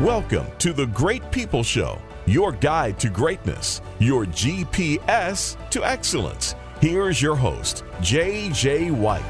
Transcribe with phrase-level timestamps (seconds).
[0.00, 6.54] Welcome to the Great People Show, your guide to greatness, your GPS to excellence.
[6.82, 8.90] Here's your host, J.J.
[8.90, 9.22] White.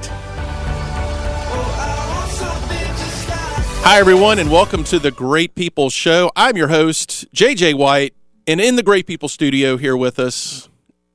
[3.85, 6.33] Hi, everyone, and welcome to the Great People Show.
[6.35, 8.15] I'm your host, JJ White,
[8.49, 10.69] and in the Great People Studio here with us,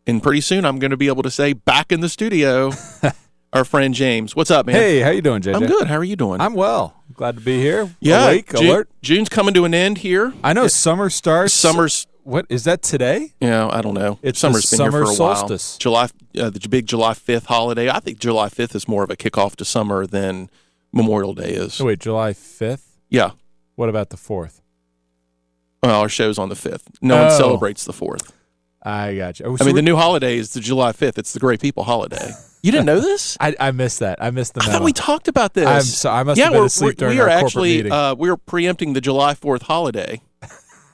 [0.07, 2.71] and pretty soon I'm going to be able to say back in the studio,
[3.53, 4.35] our friend James.
[4.35, 4.75] What's up, man?
[4.75, 5.55] Hey, how you doing, JJ?
[5.55, 5.87] I'm good.
[5.87, 6.39] How are you doing?
[6.41, 6.95] I'm well.
[7.13, 7.89] Glad to be here.
[7.99, 8.89] yeah, Awake, June- alert.
[9.01, 10.33] June's coming to an end here.
[10.43, 11.53] I know summer starts.
[11.53, 13.33] Summer's, What is that today?
[13.41, 14.17] yeah, I don't know.
[14.21, 15.57] It's summer's been here summer for a while.
[15.79, 16.03] July,
[16.39, 17.89] uh, the big July 5th holiday.
[17.89, 20.49] I think July 5th is more of a kickoff to summer than
[20.93, 21.79] Memorial Day is.
[21.81, 22.83] Oh, wait, July 5th?
[23.09, 23.31] Yeah.
[23.75, 24.61] What about the 4th?
[25.83, 26.83] Well, our show's on the 5th.
[27.01, 27.37] No one Oh.
[27.37, 28.31] celebrates the 4th.
[28.83, 29.45] I got you.
[29.45, 31.17] Oh, I mean, the new holiday is the July 5th.
[31.17, 32.31] It's the Great People holiday.
[32.63, 33.37] You didn't know this?
[33.39, 34.21] I, I missed that.
[34.23, 34.77] I missed the I memo.
[34.79, 35.67] thought we talked about this.
[35.67, 38.37] I'm so, I must yeah, have been asleep during we are our actually uh, we're
[38.37, 40.21] preempting the July 4th holiday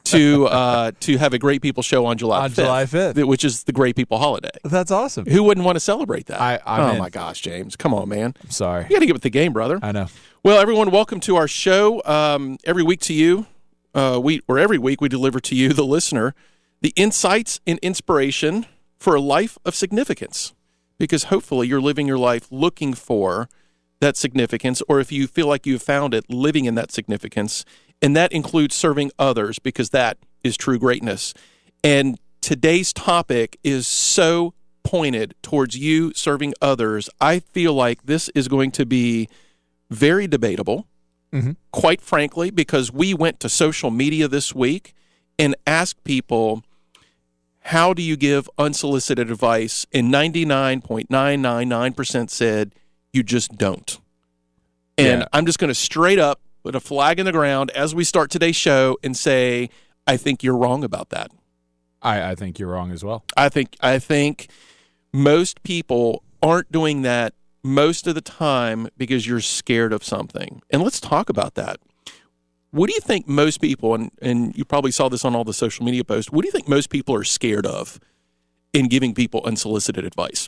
[0.06, 3.26] to uh, to have a Great People show on July On 5th, July 5th.
[3.26, 4.50] which is the Great People holiday.
[4.64, 5.26] That's awesome.
[5.26, 6.42] Who wouldn't want to celebrate that?
[6.42, 6.98] I- I'm oh in.
[7.00, 8.34] my gosh, James, come on, man!
[8.44, 8.84] I'm sorry.
[8.84, 9.80] You got to get with the game, brother.
[9.82, 10.08] I know.
[10.44, 12.02] Well, everyone, welcome to our show.
[12.06, 13.46] Um, every week to you,
[13.94, 16.34] uh, we or every week we deliver to you, the listener,
[16.82, 18.66] the insights and inspiration
[18.98, 20.54] for a life of significance.
[21.00, 23.50] Because hopefully, you're living your life looking for
[24.00, 27.66] that significance, or if you feel like you've found it, living in that significance,
[28.02, 31.34] and that includes serving others, because that is true greatness.
[31.84, 37.10] And today's topic is so pointed towards you serving others.
[37.20, 39.28] I feel like this is going to be
[39.92, 40.88] very debatable,
[41.34, 41.58] Mhm.
[41.72, 44.94] quite frankly, because we went to social media this week
[45.38, 46.64] and asked people,
[47.68, 49.86] how do you give unsolicited advice?
[49.94, 52.74] And 99.999% said,
[53.12, 54.00] you just don't.
[54.98, 55.28] And Yeah.
[55.34, 58.32] I'm just going to straight up put a flag in the ground as we start
[58.32, 59.70] today's show and say,
[60.06, 61.30] I think you're wrong about that.
[62.02, 63.26] I, I think you're wrong as well.
[63.36, 64.48] I think I think
[65.14, 70.62] most people aren't doing that most of the time because you're scared of something.
[70.70, 71.82] And let's talk about that.
[72.78, 75.54] What do you think most people and, and you probably saw this on all the
[75.54, 78.00] social media posts, what do you think most people are scared of
[78.72, 80.48] in giving people unsolicited advice?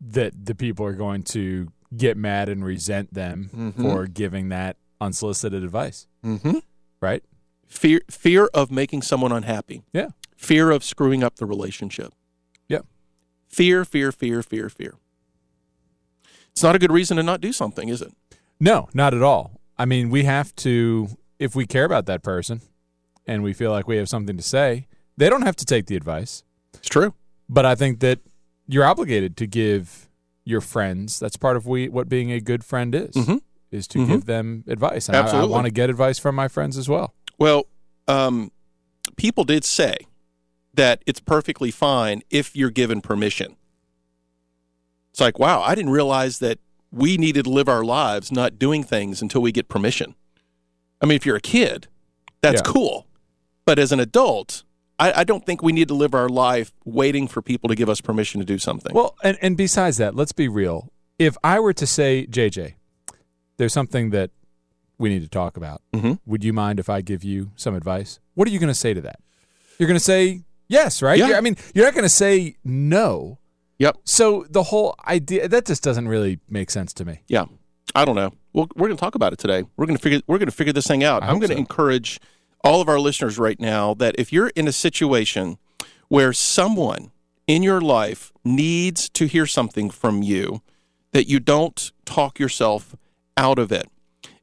[0.00, 3.74] That the people are going to get mad and resent them Mhm.
[3.82, 6.58] for giving that unsolicited advice, Mm-hmm.
[7.00, 7.22] right?
[7.66, 9.82] Fear fear of making someone unhappy.
[9.92, 10.10] Yeah.
[10.36, 12.12] Fear of screwing up the relationship.
[12.68, 12.82] Yeah.
[13.48, 14.94] Fear, fear, fear, fear, fear.
[16.52, 18.12] It's not a good reason to not do something, is it?
[18.60, 19.60] No, not at all.
[19.76, 21.08] I mean, we have to,
[21.38, 22.60] if we care about that person
[23.26, 24.86] and we feel like we have something to say,
[25.16, 26.42] they don't have to take the advice.
[26.74, 27.14] It's true.
[27.48, 28.20] But I think that
[28.66, 30.08] you're obligated to give
[30.44, 33.40] your friends, that's part of we, what being a good friend is, Mhm.
[33.70, 34.06] is to Mhm.
[34.08, 35.08] give them advice.
[35.08, 37.14] And I, I want to get advice from my friends as well.
[37.38, 37.66] Well,
[38.08, 38.50] um,
[39.16, 39.96] people did say
[40.74, 43.56] that it's perfectly fine if you're given permission.
[45.12, 46.58] It's like, wow, I didn't realize that
[46.90, 50.14] we needed to live our lives not doing things until we get permission.
[51.04, 51.86] I mean, if you're a kid,
[52.40, 52.72] that's Yeah.
[52.72, 53.06] cool.
[53.66, 54.64] But as an adult,
[54.98, 57.90] I, I don't think we need to live our life waiting for people to give
[57.90, 58.94] us permission to do something.
[58.94, 60.90] Well, and, and besides that, let's be real.
[61.18, 62.74] If I were to say, JJ,
[63.58, 64.30] there's something that
[64.96, 66.20] we need to talk about, Mhm.
[66.24, 68.18] would you mind if I give you some advice?
[68.34, 69.20] What are you going to say to that?
[69.78, 71.18] You're going to say yes, right?
[71.18, 71.26] Yeah.
[71.26, 73.38] You're- I mean, you're not going to say no.
[73.78, 73.98] Yep.
[74.04, 77.20] So the whole idea that just doesn't really make sense to me.
[77.28, 77.44] Yeah,
[77.94, 78.32] I don't know.
[78.52, 79.64] Well, we're going to talk about it today.
[79.76, 81.22] We're going to figure we're going to figure this thing out.
[81.22, 81.58] I'm going to so.
[81.58, 82.20] encourage
[82.62, 85.58] all of our listeners right now that if you're in a situation
[86.08, 87.10] where someone
[87.46, 90.62] in your life needs to hear something from you,
[91.12, 92.96] that you don't talk yourself
[93.36, 93.88] out of it.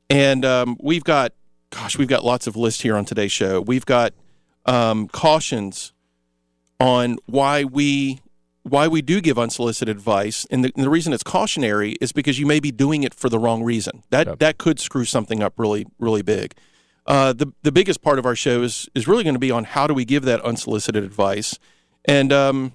[0.09, 1.34] And um, we've got,
[1.69, 3.62] gosh, we've got lots of lists here on today's show.
[3.62, 4.13] We've got
[4.66, 5.94] um, cautions
[6.80, 8.19] on why we
[8.64, 12.38] why we do give unsolicited advice, and the, and the reason it's cautionary is because
[12.40, 14.04] you may be doing it for the wrong reason.
[14.12, 14.40] That Yep.
[14.40, 16.54] that could screw something up really really big.
[17.08, 19.63] Uh, the the biggest part of our show is is really going to be on
[19.63, 21.58] how do we give that unsolicited advice,
[22.06, 22.74] and um,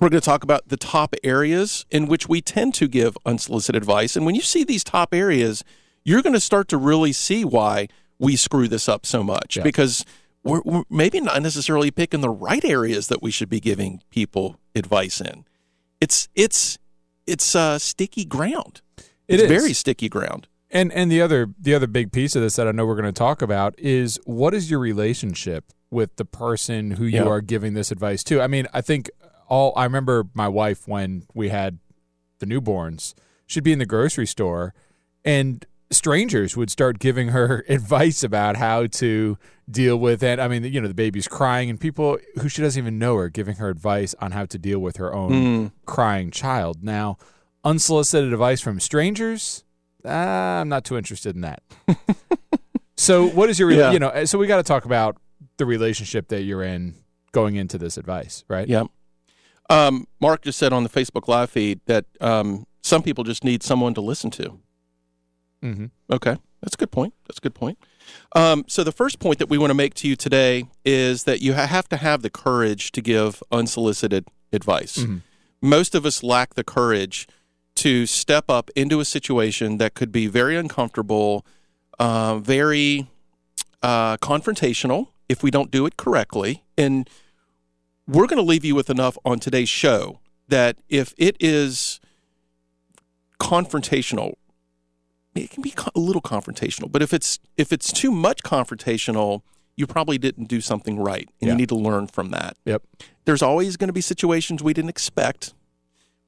[0.00, 3.80] we're going to talk about the top areas in which we tend to give unsolicited
[3.80, 4.16] advice.
[4.16, 5.64] And when you see these top areas,
[6.04, 9.62] you're going to start to really see why we screw this up so much Yeah.
[9.62, 10.04] because
[10.48, 14.58] we're, we're maybe not necessarily picking the right areas that we should be giving people
[14.74, 15.44] advice in.
[16.00, 16.78] It's it's
[17.26, 18.80] it's uh, sticky ground.
[18.96, 19.48] It it's is.
[19.48, 20.48] very sticky ground.
[20.70, 23.04] And and the other the other big piece of this that I know we're going
[23.06, 27.28] to talk about is what is your relationship with the person who you Yeah.
[27.28, 28.40] are giving this advice to?
[28.40, 29.10] I mean, I think
[29.48, 31.78] all I remember my wife when we had
[32.38, 33.14] the newborns,
[33.46, 34.74] she'd be in the grocery store
[35.24, 39.38] and strangers would start giving her advice about how to
[39.70, 40.38] deal with it.
[40.40, 43.28] I mean, you know, the baby's crying, and people who she doesn't even know are
[43.28, 45.72] giving her advice on how to deal with her own Mm.
[45.86, 46.82] crying child.
[46.82, 47.16] Now,
[47.64, 49.64] unsolicited advice from strangers,
[50.04, 51.62] uh, I'm not too interested in that.
[52.96, 53.92] so, what is your, Yeah.
[53.92, 55.16] you know, so we got to talk about
[55.56, 56.94] the relationship that you're in
[57.32, 58.68] going into this advice, right?
[58.68, 58.84] Yeah.
[59.70, 63.62] Um, Mark just said on the Facebook Live feed that um, some people just need
[63.62, 64.58] someone to listen to.
[65.62, 65.86] Mm-hmm.
[66.10, 67.14] Okay, that's a good point.
[67.26, 67.78] That's a good point.
[68.34, 71.42] Um, so the first point that we want to make to you today is that
[71.42, 74.98] you have to have the courage to give unsolicited advice.
[74.98, 75.22] Mhm.
[75.60, 77.26] Most of us lack the courage
[77.76, 81.44] to step up into a situation that could be very uncomfortable,
[81.98, 83.08] uh, very
[83.82, 86.64] uh, confrontational if we don't do it correctly.
[86.76, 87.08] And
[88.08, 90.18] we're going to leave you with enough on today's show
[90.48, 92.00] that if it is
[93.38, 94.34] confrontational,
[95.44, 96.90] it can be a little confrontational.
[96.90, 99.42] But if it's if it's too much confrontational,
[99.76, 101.52] you probably didn't do something right, and Yeah.
[101.52, 102.56] you need to learn from that.
[102.64, 102.82] Yep.
[103.24, 105.54] There's always going to be situations we didn't expect,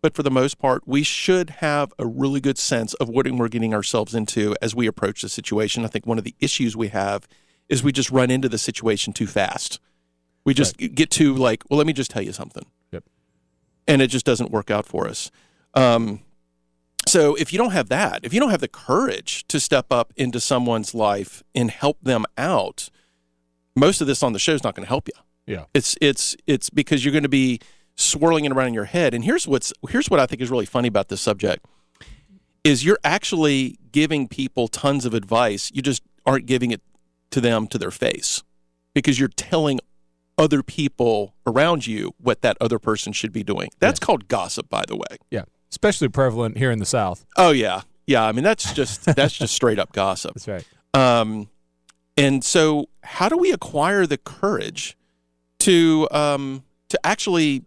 [0.02, 3.48] but for the most part, we should have a really good sense of what we're
[3.48, 5.84] getting ourselves into as we approach the situation.
[5.84, 7.26] I think one of the issues we have
[7.68, 9.80] is we just run into the situation too fast.
[10.44, 12.64] We just get too like, well, let me just tell you something.
[12.92, 13.04] Yep.
[13.86, 15.30] And it just doesn't work out for us.
[15.74, 16.20] Um,
[17.10, 20.12] so if you don't have that, if you don't have the courage to step up
[20.16, 22.88] into someone's life and help them out,
[23.76, 25.54] most of this on the show is not going to help you.
[25.54, 25.64] Yeah.
[25.74, 27.60] It's it's it's because you're going to be
[27.96, 29.14] swirling it around in your head.
[29.14, 31.66] And here's what's here's what I think is really funny about this subject
[32.62, 35.70] is you're actually giving people tons of advice.
[35.74, 36.82] You just aren't giving it
[37.30, 38.42] to them to their face
[38.94, 39.80] because you're telling
[40.38, 43.70] other people around you what that other person should be doing.
[43.78, 45.18] That's called gossip, by the way.
[45.30, 45.44] Yeah.
[45.70, 47.24] Especially prevalent here in the South.
[47.36, 48.24] Oh yeah, yeah.
[48.24, 50.34] I mean that's just that's just straight up gossip.
[50.34, 50.66] That's right.
[50.94, 51.48] Um,
[52.16, 54.96] and so, how do we acquire the courage
[55.60, 57.64] to um, to actually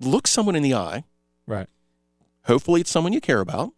[0.00, 1.04] look someone in the eye?
[1.46, 1.66] Right.
[2.44, 3.72] Hopefully, it's someone you care about.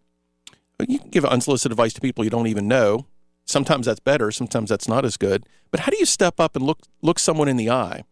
[0.87, 3.07] You can give unsolicited advice to people you don't even know.
[3.45, 4.31] Sometimes that's better.
[4.33, 5.47] Sometimes that's not as good.
[5.71, 8.03] But how do you step up and look look someone in the eye,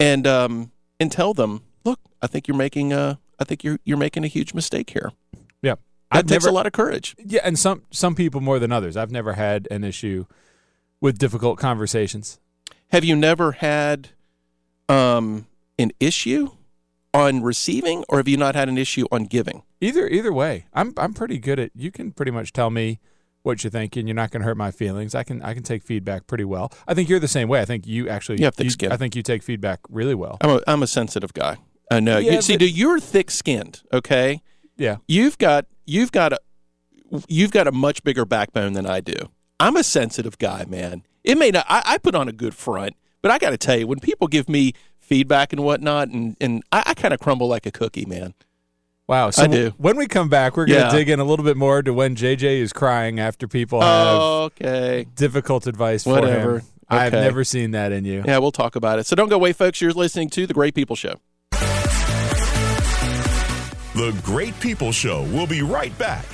[0.00, 3.96] and um, and tell them, look, I think you're making a I think you're you're
[3.96, 5.12] making a huge mistake here.
[5.62, 5.74] Yeah.
[6.10, 7.14] That I've takes never, a lot of courage.
[7.18, 8.96] Yeah, and some some people more than others.
[8.96, 10.24] I've never had an issue
[11.00, 12.40] with difficult conversations.
[12.88, 14.10] Have you never had
[14.88, 15.46] um,
[15.78, 16.50] an issue
[17.12, 19.62] on receiving, or have you not had an issue on giving?
[19.80, 21.70] Either either way, I'm I'm pretty good at.
[21.74, 23.00] You can pretty much tell me
[23.42, 24.06] what you're thinking.
[24.06, 25.14] You're not going to hurt my feelings.
[25.14, 26.72] I can I can take feedback pretty well.
[26.86, 27.60] I think you're the same way.
[27.60, 28.92] I think you actually You have thick skin.
[28.92, 30.38] I think you take feedback really well.
[30.40, 31.58] I'm a I'm a sensitive guy.
[31.90, 32.18] I know.
[32.18, 33.82] Yeah, you, see, but- do you're thick skinned?
[33.92, 34.42] Okay,
[34.76, 34.96] Yeah.
[35.06, 36.38] you've got you've got a
[37.28, 39.14] you've got a much bigger backbone than I do.
[39.60, 41.02] I'm a sensitive guy, man.
[41.24, 41.66] It may not.
[41.68, 44.28] I, I put on a good front, but I got to tell you, when people
[44.28, 48.04] give me feedback and whatnot, and and I, I kind of crumble like a cookie,
[48.04, 48.34] man.
[49.08, 49.30] Wow.
[49.30, 49.72] So I do.
[49.78, 50.92] when we come back, we're going to Yeah.
[50.92, 55.06] dig in a little bit more to when JJ is crying after people have okay.
[55.14, 56.58] difficult advice for Whatever.
[56.58, 56.66] him.
[56.90, 58.22] I've never seen that in you.
[58.26, 59.06] Yeah, we'll talk about it.
[59.06, 59.80] So don't go away, folks.
[59.80, 61.14] You're listening to the Great People Show.
[63.98, 66.24] The Great People Show will be right back.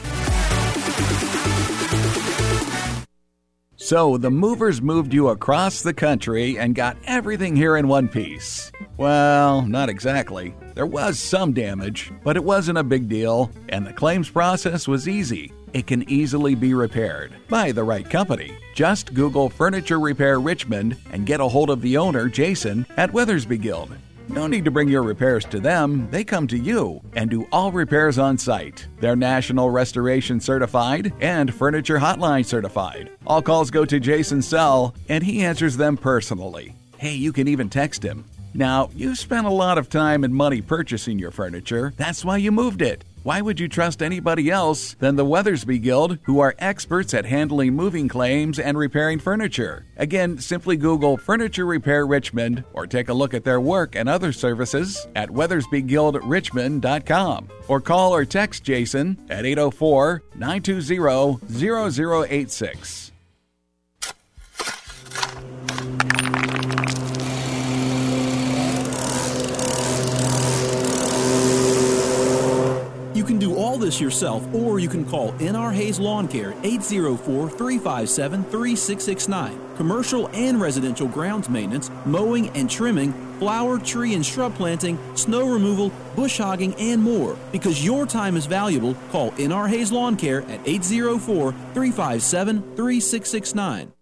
[3.76, 8.70] So the movers moved you across the country and got everything here in one piece.
[8.98, 10.54] Well, not exactly.
[10.74, 15.08] There was some damage, but it wasn't a big deal, and the claims process was
[15.08, 15.50] easy.
[15.72, 18.58] It can easily be repaired by the right company.
[18.74, 23.58] Just Google Furniture Repair Richmond and get a hold of the owner, Jason, at Weathersby
[23.58, 23.96] Guild.
[24.28, 27.70] No need to bring your repairs to them, they come to you and do all
[27.70, 28.86] repairs on site.
[29.00, 33.10] They're National Restoration Certified and Furniture Hotline Certified.
[33.26, 36.74] All calls go to Jason's cell and he answers them personally.
[36.96, 38.24] Hey, you can even text him.
[38.54, 42.52] Now, you spent a lot of time and money purchasing your furniture, that's why you
[42.52, 43.04] moved it.
[43.24, 47.72] Why would you trust anybody else than the Weathersby Guild, who are experts at handling
[47.72, 49.86] moving claims and repairing furniture?
[49.96, 54.30] Again, simply Google Furniture Repair Richmond or take a look at their work and other
[54.30, 63.13] services at weathersbyguildrichmond.com or call or text Jason at 804 920 0086.
[73.74, 76.64] You can do all this yourself, or you can call NR Hayes Lawn Care at
[76.64, 79.76] 804 357 3669.
[79.76, 85.90] Commercial and residential grounds maintenance, mowing and trimming, flower, tree, and shrub planting, snow removal,
[86.14, 87.36] bush hogging, and more.
[87.50, 93.93] Because your time is valuable, call NR Hayes Lawn Care at 804 357 3669.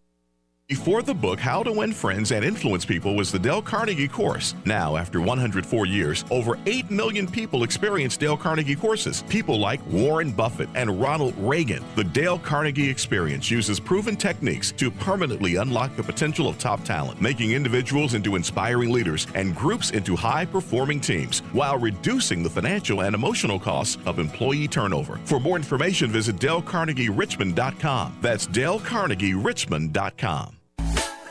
[0.72, 4.54] Before the book, How to Win Friends and Influence People was the Dale Carnegie course.
[4.64, 9.22] Now, after 104 years, over 8 million people experience Dale Carnegie courses.
[9.28, 11.84] People like Warren Buffett and Ronald Reagan.
[11.94, 17.20] The Dale Carnegie experience uses proven techniques to permanently unlock the potential of top talent,
[17.20, 23.02] making individuals into inspiring leaders and groups into high performing teams, while reducing the financial
[23.02, 25.20] and emotional costs of employee turnover.
[25.26, 28.16] For more information, visit DaleCarnegieRichmond.com.
[28.22, 30.56] That's DaleCarnegieRichmond.com.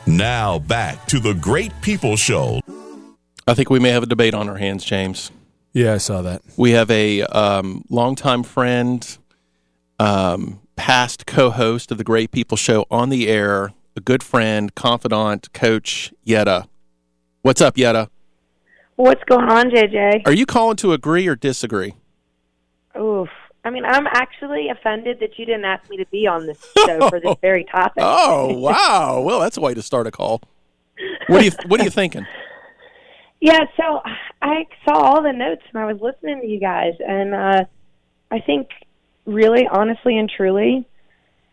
[0.07, 2.61] Now back to the Great People Show.
[3.47, 5.31] I think we may have a debate on our hands, James.
[5.73, 6.41] Yeah, I saw that.
[6.57, 9.17] We have a um, longtime friend,
[9.99, 15.53] um, past co-host of the Great People Show on the air, a good friend, confidant,
[15.53, 16.67] coach Yetta.
[17.41, 18.09] What's up, Yetta?
[18.95, 20.23] What's going on, JJ?
[20.25, 21.95] Are you calling to agree or disagree?
[22.99, 23.29] Oof.
[23.63, 27.09] I mean, I'm actually offended that you didn't ask me to be on this show
[27.09, 28.03] for this very topic.
[28.05, 29.21] Oh wow!
[29.21, 30.41] Well, that's a way to start a call.
[31.27, 32.25] What are you What are you thinking?
[33.43, 34.01] Yeah, so
[34.43, 37.65] I saw all the notes and I was listening to you guys, and uh,
[38.29, 38.69] I think
[39.25, 40.87] really, honestly, and truly,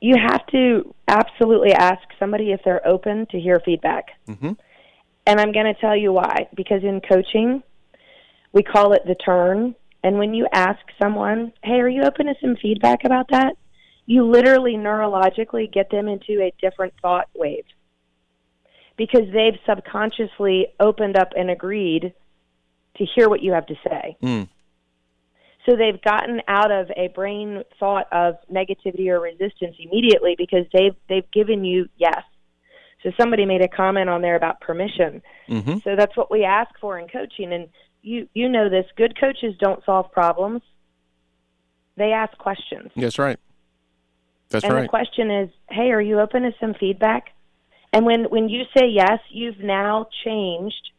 [0.00, 4.09] you have to absolutely ask somebody if they're open to hear feedback.
[4.29, 4.53] Mm-hmm.
[5.27, 6.49] And I'm going to tell you why.
[6.55, 7.62] Because in coaching,
[8.53, 9.75] we call it the turn.
[10.02, 13.57] And when you ask someone, hey, are you open to some feedback about that?
[14.07, 17.64] You literally neurologically get them into a different thought wave
[18.97, 22.12] because they've subconsciously opened up and agreed
[22.97, 24.17] to hear what you have to say.
[24.23, 24.49] Mm.
[25.69, 30.95] So they've gotten out of a brain thought of negativity or resistance immediately because they've
[31.09, 32.23] they've given you yes.
[33.02, 35.23] So somebody made a comment on there about permission.
[35.49, 35.78] Mm-hmm.
[35.85, 37.69] So that's what we ask for in coaching and
[38.09, 40.62] you you know this good coaches don't solve problems.
[41.97, 42.91] They ask questions.
[42.97, 43.38] That's right.
[44.50, 44.71] That's right.
[44.71, 44.83] and right.
[44.83, 47.31] the question is, "Hey, are you open to some feedback?"
[47.93, 50.91] And when when you say yes, you've now changed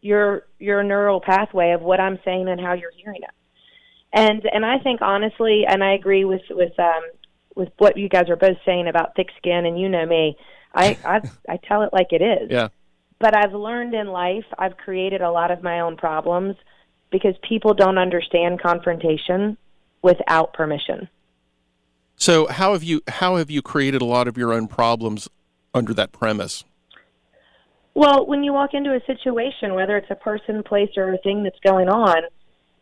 [0.00, 3.30] your your neural pathway of what I'm saying and how you're hearing it.
[4.12, 7.02] And and I think honestly, and I agree with with um
[7.54, 10.36] with what you guys are both saying about thick skin, and you know me,
[10.74, 11.20] I I
[11.52, 12.50] I tell it like it is.
[12.50, 12.68] Yeah.
[13.18, 16.56] But I've learned in life, I've created a lot of my own problems
[17.10, 19.56] because people don't understand confrontation
[20.02, 21.08] without permission.
[22.16, 25.28] So how have you how have you created a lot of your own problems
[25.74, 26.64] under that premise?
[27.94, 31.42] Well, when you walk into a situation, whether it's a person, place, or a thing
[31.42, 32.24] that's going on,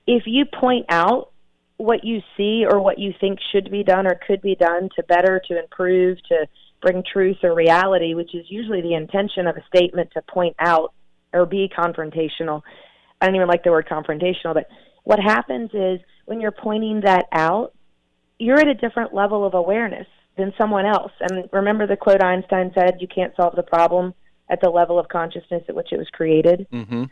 [0.06, 1.30] if you point out
[1.76, 5.02] what you see or what you think should be done or could be done to
[5.04, 6.46] better, to improve, to
[6.84, 10.92] bring truth or reality, which is usually the intention of a statement to point out
[11.32, 12.62] or be confrontational.
[13.20, 14.68] I don't even like the word confrontational, but
[15.02, 17.72] what happens is when you're pointing that out,
[18.38, 21.12] you're at a different level of awareness than someone else.
[21.20, 24.14] And remember the quote Einstein said, you can't solve the problem
[24.50, 26.66] at the level of consciousness at which it was created.
[26.72, 27.04] Mm-hmm.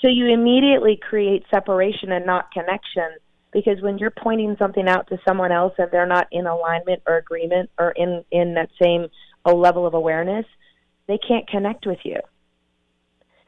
[0.00, 3.08] So you immediately create separation and not connection
[3.52, 7.16] because when you're pointing something out to someone else and they're not in alignment or
[7.16, 9.06] agreement or in in that same
[9.44, 10.44] a level of awareness,
[11.06, 12.18] they can't connect with you.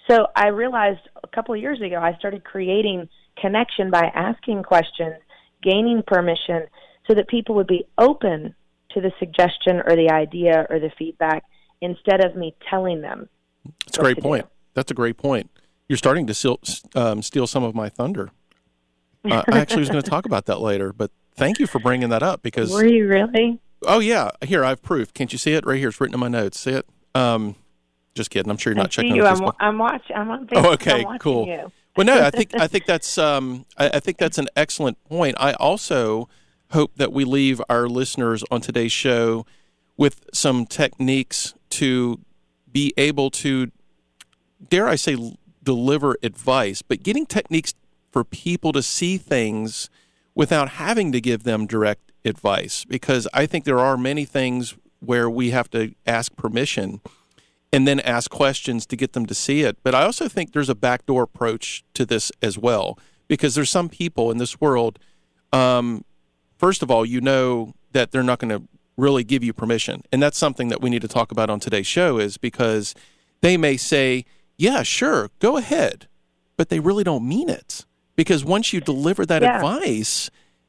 [0.08, 3.08] So I realized a couple of years ago I started creating
[3.40, 5.16] connection by asking questions,
[5.62, 6.66] gaining permission
[7.06, 8.54] so that people would be open
[8.92, 11.44] to the suggestion or the idea or the feedback
[11.80, 13.28] instead of me telling them.
[13.86, 14.44] That's a great point.
[14.44, 14.50] Do.
[14.74, 15.50] That's a great point.
[15.88, 16.60] You're starting to steal,
[16.94, 18.30] um, steal some of my thunder.
[19.24, 22.08] Uh, I actually was going to talk about that later, but thank you for bringing
[22.10, 22.70] that up because.
[22.72, 23.60] Were you really?
[23.86, 25.12] Oh yeah, here I've proof.
[25.14, 25.88] Can't you see it right here?
[25.88, 26.60] It's written in my notes.
[26.60, 26.86] See it?
[27.14, 27.56] Um,
[28.14, 28.50] just kidding.
[28.50, 29.16] I'm sure you're not I checking.
[29.16, 29.26] You.
[29.26, 30.16] I'm, I'm watching.
[30.16, 30.64] I'm on Facebook.
[30.64, 31.46] Oh, okay, cool.
[31.46, 31.72] You.
[31.96, 35.36] well, no, I think I think that's um, I, I think that's an excellent point.
[35.38, 36.28] I also
[36.70, 39.44] hope that we leave our listeners on today's show
[39.96, 42.20] with some techniques to
[42.72, 43.70] be able to,
[44.68, 47.74] dare I say, deliver advice, but getting techniques
[48.10, 49.88] for people to see things
[50.34, 52.84] without having to give them direct advice.
[52.84, 57.00] Because I think there are many things where we have to ask permission
[57.72, 59.78] and then ask questions to get them to see it.
[59.82, 62.98] But I also think there's a backdoor approach to this as well,
[63.28, 64.98] because there's some people in this world.
[65.52, 66.04] Um,
[66.58, 70.22] first of all, you know that they're not going to really give you permission, and
[70.22, 72.18] that's something that we need to talk about on today's show.
[72.18, 72.94] Is because
[73.40, 74.24] they may say,
[74.58, 76.08] "Yeah, sure, go ahead,"
[76.56, 77.86] but they really don't mean it.
[78.20, 79.56] Because once you deliver that Yeah.
[79.56, 80.28] advice,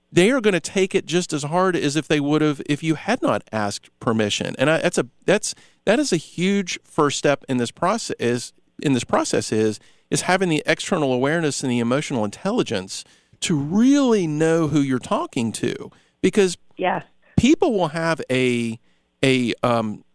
[0.10, 2.82] they are going to take it just as hard as if they would have if
[2.82, 4.56] you had not asked permission.
[4.58, 5.54] And I, that's a that's
[5.84, 8.16] that is a huge first step in this process.
[8.22, 13.04] Is in this process is is having the external awareness and the emotional intelligence
[13.42, 15.92] to really know who you're talking to
[16.22, 17.04] because Yes.
[17.36, 18.80] people will have a
[19.22, 20.06] a um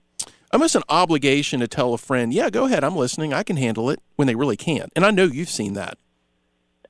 [0.55, 3.35] almost an obligation to tell a friend, "Yeah, go ahead, I'm listening.
[3.35, 4.91] I can handle it." when they really can't.
[4.97, 5.99] And I know you've seen that.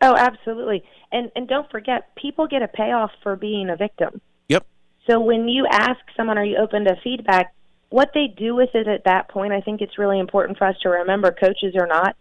[0.02, 0.84] Oh, absolutely.
[1.12, 4.20] And and don't forget, people get a payoff for being a victim.
[4.48, 4.66] Yep.
[5.08, 7.54] So when you ask someone, "Are you open to feedback?"
[7.88, 10.74] What they do with it at that point, I think it's really important for us
[10.82, 12.16] to remember, coaches or not,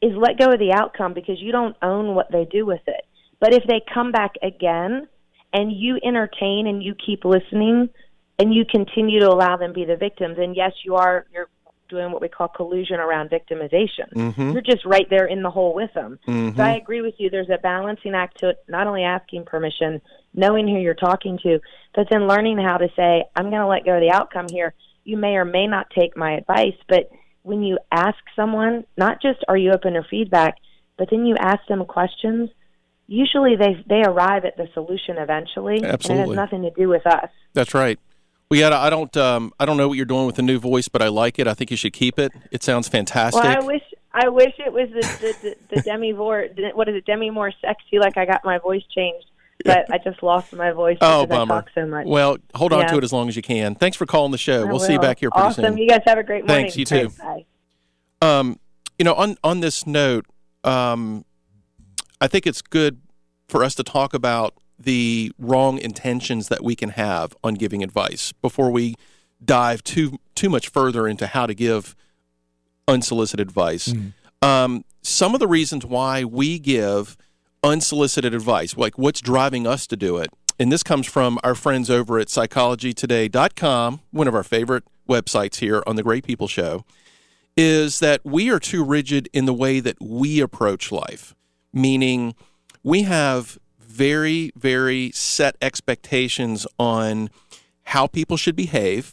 [0.00, 3.04] is let go of the outcome because you don't own what they do with it.
[3.38, 5.06] But if they come back again
[5.52, 7.90] and you entertain and you keep listening
[8.38, 11.48] and you continue to allow them be the victims, and yes, you are you're
[11.88, 14.12] doing what we call collusion around victimization.
[14.14, 14.52] Mm-hmm.
[14.52, 16.18] You're just right there in the hole with them.
[16.26, 17.30] So I agree with you.
[17.30, 20.00] There's a balancing act to it, not only asking permission,
[20.34, 21.60] knowing who you're talking to,
[21.94, 24.74] but then learning how to say, I'm going to let go of the outcome here.
[25.04, 27.10] You may or may not take my advice, but
[27.42, 30.56] when you ask someone, not just are you open to feedback,
[30.98, 32.50] but then you ask them questions,
[33.06, 36.36] usually they they arrive at the solution eventually, and it Absolutely.
[36.36, 37.30] has nothing to do with us.
[37.54, 37.98] That's right.
[38.50, 40.88] Well, yeah, I don't, um, I don't know what you're doing with the new voice,
[40.88, 41.46] but I like it.
[41.46, 42.32] I think you should keep it.
[42.50, 43.42] It sounds fantastic.
[43.42, 46.48] Well, I wish I wish it was the the, the, the Demi Moore.
[46.74, 47.04] What is it?
[47.04, 47.98] Demi Moore sexy?
[47.98, 49.26] Like I got my voice changed,
[49.64, 51.54] but I just lost my voice oh, because bummer.
[51.54, 52.06] I talk so much.
[52.06, 52.86] Well, hold on Yeah.
[52.86, 53.74] to it as long as you can.
[53.74, 54.62] Thanks for calling the show.
[54.62, 55.64] I we'll see you back here pretty awesome.
[55.64, 55.78] soon.
[55.78, 56.64] You guys have a great morning.
[56.64, 57.10] Thanks, you too.
[57.18, 57.44] Bye.
[58.22, 58.58] Um,
[58.98, 60.24] you know, on on this note,
[60.64, 61.26] um,
[62.18, 63.02] I think it's good
[63.46, 68.32] for us to talk about the wrong intentions that we can have on giving advice
[68.32, 68.94] before we
[69.44, 71.96] dive too too much further into how to give
[72.86, 73.92] unsolicited advice.
[74.40, 77.16] Um, some of the reasons why we give
[77.62, 81.90] unsolicited advice, like what's driving us to do it, and this comes from our friends
[81.90, 86.84] over at psychologytoday.com, one of our favorite websites here on the Great People Show
[87.56, 91.34] is that we are too rigid in the way that we approach life,
[91.72, 92.36] meaning
[92.84, 93.58] we have
[93.98, 97.28] very, very set expectations on
[97.82, 99.12] how people should behave,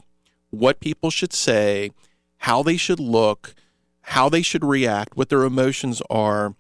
[0.52, 1.90] what people should say,
[2.38, 3.56] how they should look,
[4.02, 6.54] how they should react, what their emotions are,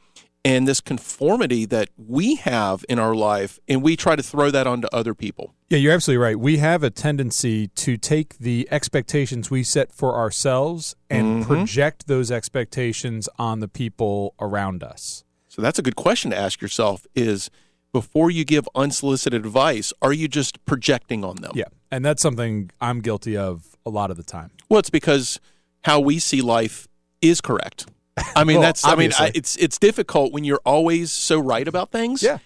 [0.43, 4.65] and this conformity that we have in our life, and we try to throw that
[4.67, 5.53] onto other people.
[5.69, 6.39] Yeah, you're absolutely right.
[6.39, 11.53] We have a tendency to take the expectations we set for ourselves and Mm-hmm.
[11.53, 15.23] project those expectations on the people around us.
[15.47, 17.49] So that's a good question to ask yourself is
[17.95, 21.53] before you give unsolicited advice, are you just projecting on them?
[21.55, 21.63] Yeah.
[21.91, 24.51] And that's something I'm guilty of a lot of the time.
[24.67, 25.39] Well, it's because
[25.85, 26.89] how we see life
[27.21, 27.87] is correct.
[28.35, 31.65] I mean, Well, that's I mean, I, it's it's difficult when you're always so right
[31.65, 32.21] about things.
[32.21, 32.39] Yeah.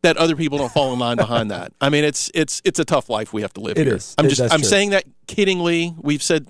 [0.00, 1.72] That other people don't fall in line behind that.
[1.82, 3.96] I mean, it's it's it's a tough life we have to live It here.
[3.96, 4.14] is.
[4.16, 4.68] I'm It- just I'm true.
[4.68, 5.94] saying that kiddingly.
[6.00, 6.48] We've said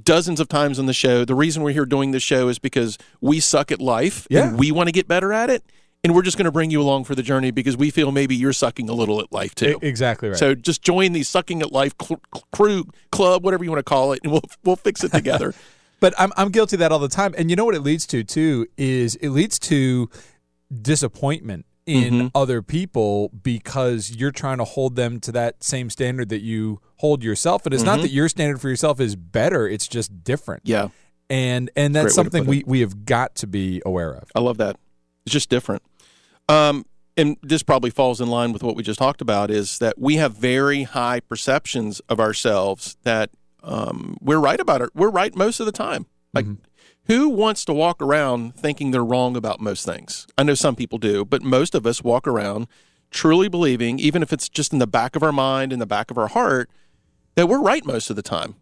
[0.00, 1.24] dozens of times on the show.
[1.24, 4.46] The reason we're here doing this show is because we suck at life Yeah.
[4.48, 5.64] and we want to get better at it.
[6.02, 8.34] And we're just going to bring you along for the journey because we feel maybe
[8.34, 9.78] you're sucking a little at life too.
[9.82, 10.38] Exactly right.
[10.38, 12.20] So just join the sucking at life cl-
[12.52, 15.54] crew club, whatever you want to call it, and we'll we'll fix it together.
[16.00, 17.34] But I'm I'm guilty of that all the time.
[17.36, 20.08] And you know what it leads to too is it leads to
[20.80, 22.26] disappointment in Mm-hmm.
[22.34, 27.22] other people because you're trying to hold them to that same standard that you hold
[27.24, 27.66] yourself.
[27.66, 30.62] And it's not that your standard for yourself is better, it's just different.
[30.64, 30.70] Mm-hmm.
[30.72, 30.88] yeah,
[31.28, 34.30] And and that's Great something we, we have got to be aware of.
[34.34, 34.76] I love that.
[35.26, 35.82] It's just different.
[36.50, 36.84] Um,
[37.16, 40.16] and this probably falls in line with what we just talked about is that we
[40.16, 43.30] have very high perceptions of ourselves that
[43.62, 44.90] um, we're right about it.
[44.94, 46.06] We're right most of the time.
[46.32, 46.46] Like,
[47.06, 50.26] who wants to walk around thinking they're wrong about most things?
[50.38, 52.68] I know some people do, but most of us walk around
[53.10, 56.10] truly believing, even if it's just in the back of our mind, in the back
[56.10, 56.70] of our heart,
[57.34, 58.54] that we're right most of the time.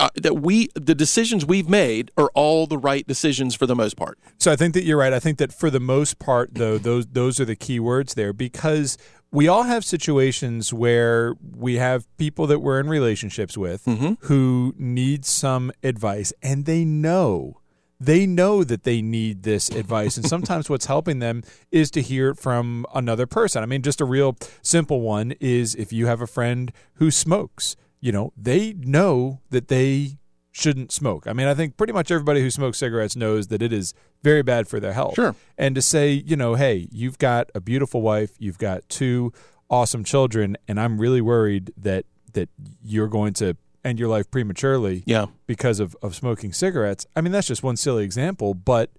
[0.00, 3.98] Uh, that we, the decisions we've made, are all the right decisions for the most
[3.98, 4.18] part.
[4.38, 5.12] So I think that you're right.
[5.12, 8.32] I think that for the most part, though, those those are the key words there
[8.32, 8.96] because
[9.30, 13.84] we all have situations where we have people that we're in relationships with
[14.22, 17.60] who need some advice, and they know
[18.00, 22.30] they know that they need this advice and sometimes what's helping them is to hear
[22.30, 26.22] it from another person i mean just a real simple one is if you have
[26.22, 30.18] a friend who smokes you know they know that they
[30.52, 33.72] shouldn't smoke i mean i think pretty much everybody who smokes cigarettes knows that it
[33.72, 35.34] is very bad for their health Sure.
[35.56, 39.32] and to say you know hey you've got a beautiful wife you've got two
[39.68, 42.48] awesome children and i'm really worried that that
[42.82, 45.26] you're going to end your life prematurely Yeah.
[45.46, 47.06] because of, of smoking cigarettes.
[47.16, 48.90] I mean, that's just one silly example, but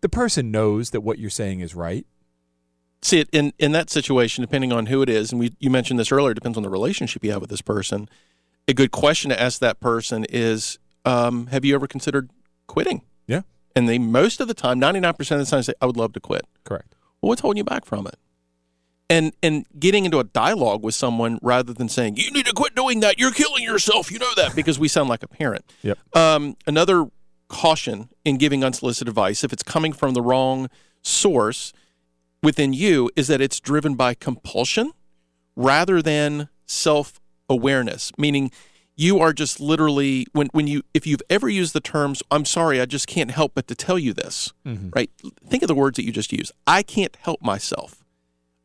[0.00, 2.06] the person knows that what you're saying is right.
[3.02, 5.98] see it in in that situation depending on who it is and we you mentioned
[6.00, 8.08] this earlier depends on the relationship you have with this person
[8.72, 12.30] a good question to ask that person is um, have you ever considered
[12.66, 13.42] quitting Yeah.
[13.76, 15.96] and they most of the time, ninety nine percent of the time, say, "I would
[15.96, 16.94] love to quit." Correct.
[17.20, 18.16] Well, what's holding you back from it?
[19.10, 22.74] And and getting into a dialogue with someone rather than saying, "You need to quit
[22.74, 23.18] doing that.
[23.18, 25.64] You're killing yourself." You know that because we sound like a parent.
[25.82, 25.98] Yep.
[26.16, 27.06] Um, another
[27.48, 30.70] caution in giving unsolicited advice, if it's coming from the wrong
[31.02, 31.72] source
[32.42, 34.92] within you, is that it's driven by compulsion
[35.56, 37.20] rather than self
[37.52, 38.10] awareness.
[38.18, 38.50] Meaning,
[38.96, 42.78] you are just literally when when you if you've ever used the terms i'm sorry
[42.78, 44.52] i just can't help but to tell you this
[44.94, 45.10] right?
[45.48, 48.04] Think of the words that you just used i can't help myself.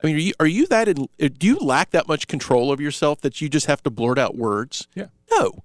[0.03, 2.71] I mean are you are you that in, uh, do you lack that much control
[2.73, 4.87] of yourself that you just have to blurt out words?
[4.95, 5.07] Yeah.
[5.31, 5.63] no.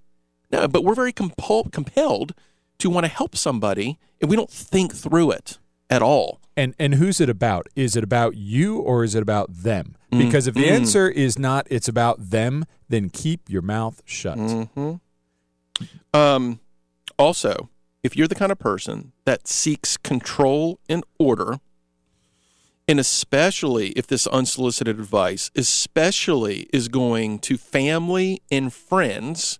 [0.51, 2.33] No but we're very compul- compelled
[2.79, 5.57] to want to help somebody and we don't think through it
[5.89, 7.67] at all And and who's it about?
[7.75, 9.95] Is it about you or is it about them?
[10.11, 10.19] Mm.
[10.19, 10.71] Because if the mm.
[10.71, 14.37] answer is not it's about them, then keep your mouth shut.
[14.37, 14.95] Mm-hmm.
[16.13, 16.59] Um,
[17.17, 17.69] also,
[18.03, 21.59] if you're the kind of person that seeks control and order,
[22.87, 29.59] and especially if this unsolicited advice, especially is going to family and friends,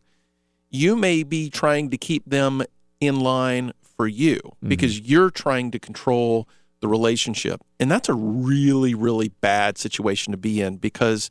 [0.69, 2.63] you may be trying to keep them
[2.99, 3.71] in line
[4.03, 4.67] for you mm-hmm.
[4.67, 6.45] because you're trying to control
[6.81, 7.61] the relationship.
[7.79, 11.29] And that's a really, really bad situation to be in because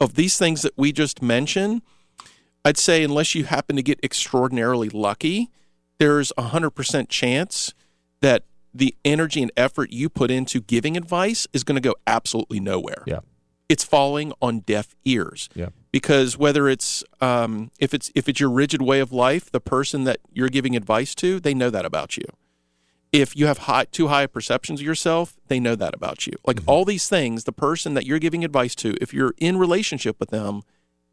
[0.00, 1.82] of these things that we just mentioned.
[2.64, 5.50] I'd say unless you happen to get extraordinarily lucky,
[5.98, 7.74] there's a hundred percent chance
[8.22, 12.58] that the energy and effort you put into giving advice is going to go absolutely
[12.58, 13.02] nowhere.
[13.06, 13.20] Yeah.
[13.68, 15.48] It's falling on deaf ears.
[15.54, 15.70] Yeah.
[15.90, 20.04] Because whether it's um, if it's if it's your rigid way of life, the person
[20.04, 22.24] that you're giving advice to, they know that about you.
[23.12, 26.32] If you have high, too high perceptions of yourself, they know that about you.
[26.44, 30.18] Like all these things, the person that you're giving advice to, if you're in relationship
[30.18, 30.62] with them,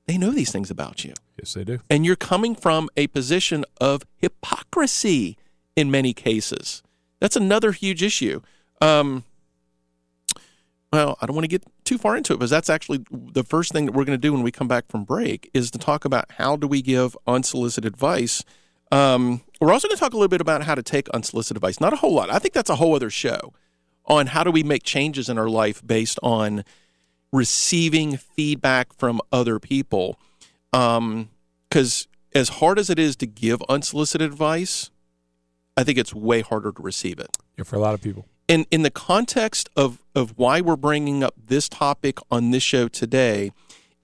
[0.08, 1.80] they know these things about you Yes, they do.
[1.92, 5.38] and you're coming from a position of hypocrisy
[5.76, 6.82] in many cases.
[7.20, 8.42] That's another huge issue.
[8.82, 9.24] Um,
[10.92, 13.72] well, I don't want to get too far into it, but that's actually the first
[13.72, 16.04] thing that we're going to do when we come back from break is to talk
[16.04, 18.44] about how do we give unsolicited advice.
[18.92, 21.80] Um, we're also going to talk a little bit about how to take unsolicited advice.
[21.80, 22.30] Not a whole lot.
[22.30, 23.54] I think that's a whole other show
[24.06, 26.66] on how do we make changes in our life based on
[27.32, 30.20] receiving feedback from other people.
[30.72, 34.90] Because as hard as it is to give unsolicited advice,
[35.78, 37.38] I think it's way harder to receive it.
[37.58, 38.26] Yeah, for a lot of people.
[38.52, 42.90] In in the context of of why we're bringing up this topic on this show
[42.90, 43.54] today,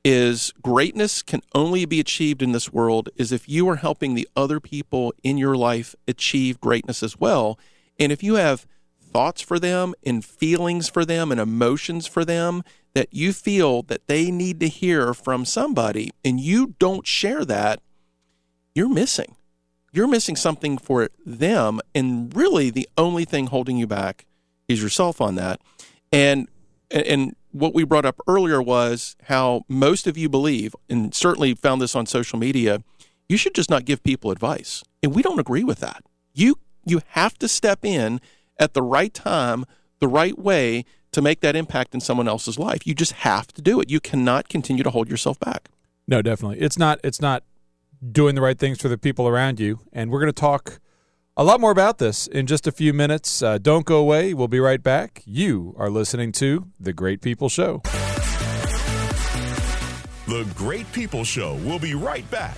[0.06, 4.26] is greatness can only be achieved in this world is if you are helping the
[4.38, 7.60] other people in your life achieve greatness as well,
[8.00, 8.66] and if you have
[9.02, 14.08] thoughts for them and feelings for them and emotions for them that you feel that
[14.08, 17.82] they need to hear from somebody and you don't share that
[18.74, 19.36] you're missing.
[19.92, 24.24] You're missing something for them and really the only thing holding you back
[24.68, 25.60] is yourself on that.
[26.12, 26.48] And
[26.92, 31.82] and what we brought up earlier was how most of you believe and certainly found
[31.82, 32.82] this on social media
[33.30, 34.84] you should just not give people advice.
[35.04, 36.04] And we don't agree with that.
[36.34, 38.22] You you have to step in
[38.60, 39.66] at the right time
[40.00, 42.86] the right way to make that impact in someone else's life.
[42.86, 43.90] You just have to do it.
[43.90, 45.70] You cannot continue to hold yourself back.
[46.08, 46.60] No, definitely.
[46.60, 47.44] It's not it's not
[48.12, 49.80] doing the right things for the people around you.
[49.92, 50.80] And we're going to talk
[51.38, 53.44] a lot more about this in just a few minutes.
[53.44, 54.34] Uh, don't go away.
[54.34, 55.22] We'll be right back.
[55.26, 57.84] You are listening to The Great People Show.
[60.28, 62.58] The Great People Show We'll be right back.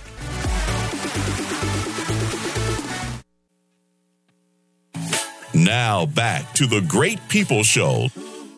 [5.52, 8.08] Now back to the Great People Show.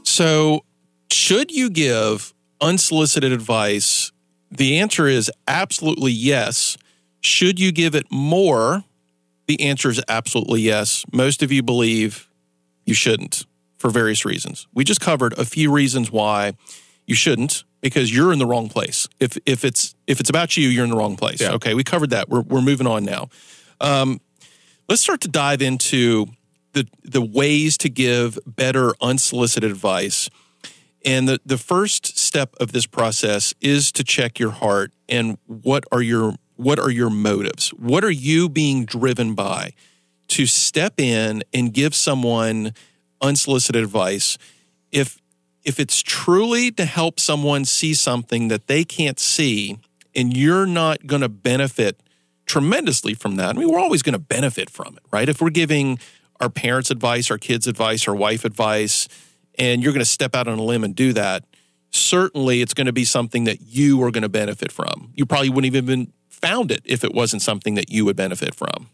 [0.04, 0.64] So,
[1.10, 4.12] should you give unsolicited advice?
[4.50, 6.76] The answer is absolutely yes.
[7.20, 8.84] Should you give it more?
[9.46, 11.04] The answer is absolutely yes.
[11.12, 12.30] Most of you believe
[12.84, 13.46] you shouldn't
[13.78, 14.66] for various reasons.
[14.72, 16.52] We just covered a few reasons why
[17.06, 19.08] you shouldn't because you're in the wrong place.
[19.20, 21.40] If if it's if it's about you, you're in the wrong place.
[21.54, 22.28] Okay, we covered that.
[22.28, 23.28] We're we're moving on now.
[23.80, 24.20] Um,
[24.88, 26.28] let's start to dive into
[26.72, 30.30] the the ways to give better unsolicited advice.
[31.04, 35.84] And the, the first step of this process is to check your heart and what
[35.90, 37.70] are your what are your motives?
[37.70, 39.72] What are you being driven by
[40.28, 42.72] to step in and give someone
[43.20, 44.38] unsolicited advice?
[44.90, 45.18] If
[45.64, 49.78] if it's truly to help someone see something that they can't see
[50.14, 52.00] and you're not going to benefit
[52.46, 53.50] tremendously from that.
[53.50, 55.28] I mean, we're always going to benefit from it, right?
[55.28, 55.98] If we're giving
[56.40, 59.08] our parents advice, our kids advice, our wife advice,
[59.58, 61.44] and you're going to step out on a limb and do that,
[61.90, 65.12] certainly it's going to be something that you are going to benefit from.
[65.14, 68.88] You probably wouldn't even found it if it wasn't something that you would benefit from.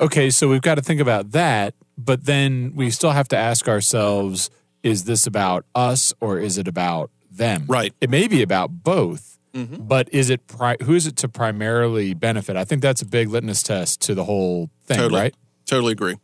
[0.00, 3.68] Okay, so we've got to think about that, but then we still have to ask
[3.68, 4.50] ourselves
[4.82, 7.64] is this about us or is it about them?
[7.66, 7.92] Right.
[8.00, 9.82] It may be about both, mm-hmm.
[9.82, 12.56] but is it pri- who is it to primarily benefit?
[12.56, 15.20] I think that's a big litmus test to the whole thing, Totally.
[15.20, 15.34] right?
[15.64, 16.16] Totally agree.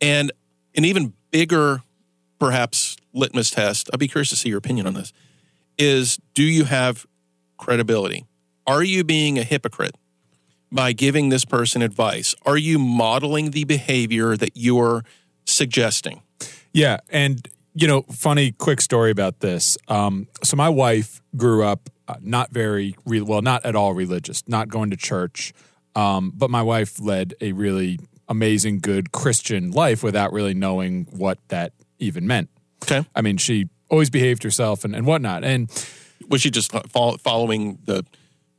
[0.00, 0.30] And
[0.76, 1.82] an even bigger,
[2.38, 5.12] perhaps, litmus test, I'd be curious to see your opinion on this,
[5.76, 7.04] is do you have
[7.56, 8.27] credibility?
[8.68, 9.94] Are you being a hypocrite
[10.70, 12.34] by giving this person advice?
[12.44, 15.04] Are you modeling the behavior that you're
[15.46, 16.20] suggesting?
[16.74, 19.78] Yeah, and you know, funny quick story about this.
[19.88, 24.46] Um, so my wife grew up uh, not very re- well, not at all religious,
[24.46, 25.54] not going to church.
[25.96, 31.38] Um, but my wife led a really amazing, good Christian life without really knowing what
[31.48, 32.50] that even meant.
[32.82, 33.06] Okay.
[33.14, 35.42] I mean, she always behaved herself and, and whatnot.
[35.42, 35.70] And
[36.28, 38.04] Was she just fol- following the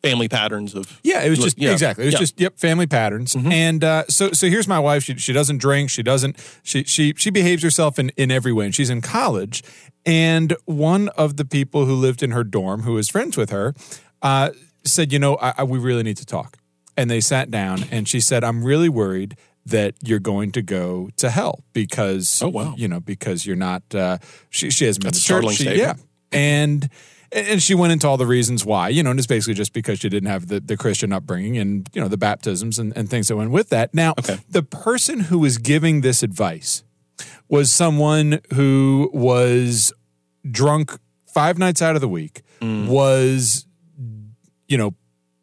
[0.02, 1.00] family patterns of.
[1.04, 1.72] Yeah, it was just Yeah.
[1.72, 2.04] exactly.
[2.04, 2.20] It was Yeah.
[2.20, 3.36] just yep, family patterns.
[3.36, 5.04] And uh, so so here's my wife.
[5.04, 5.90] She she doesn't drink.
[5.90, 6.38] She doesn't.
[6.64, 8.66] She she she behaves herself in in every way.
[8.66, 9.64] And she's in college.
[10.06, 13.74] And one of the people who lived in her dorm, who was friends with her,
[14.22, 14.52] uh,
[14.86, 16.58] said, "You know, I, I, we really need to talk."
[16.96, 19.36] And they sat down, and she said, "I'm really worried."
[19.66, 22.74] That you're going to go to hell because Oh, wow.
[22.76, 24.18] you know because you're not uh,
[24.50, 26.00] she she hasn't been That's to a church startling She- statement.
[26.32, 26.90] yeah and
[27.32, 30.00] and she went into all the reasons why you know and it's basically just because
[30.00, 33.28] she didn't have the, the christian upbringing and you know the baptisms and, and things
[33.28, 34.38] that went with that now Okay.
[34.50, 36.84] the person who was giving this advice
[37.48, 39.94] was someone who was
[40.50, 42.88] drunk five nights out of the week mm.
[42.88, 43.66] was
[44.68, 44.94] you know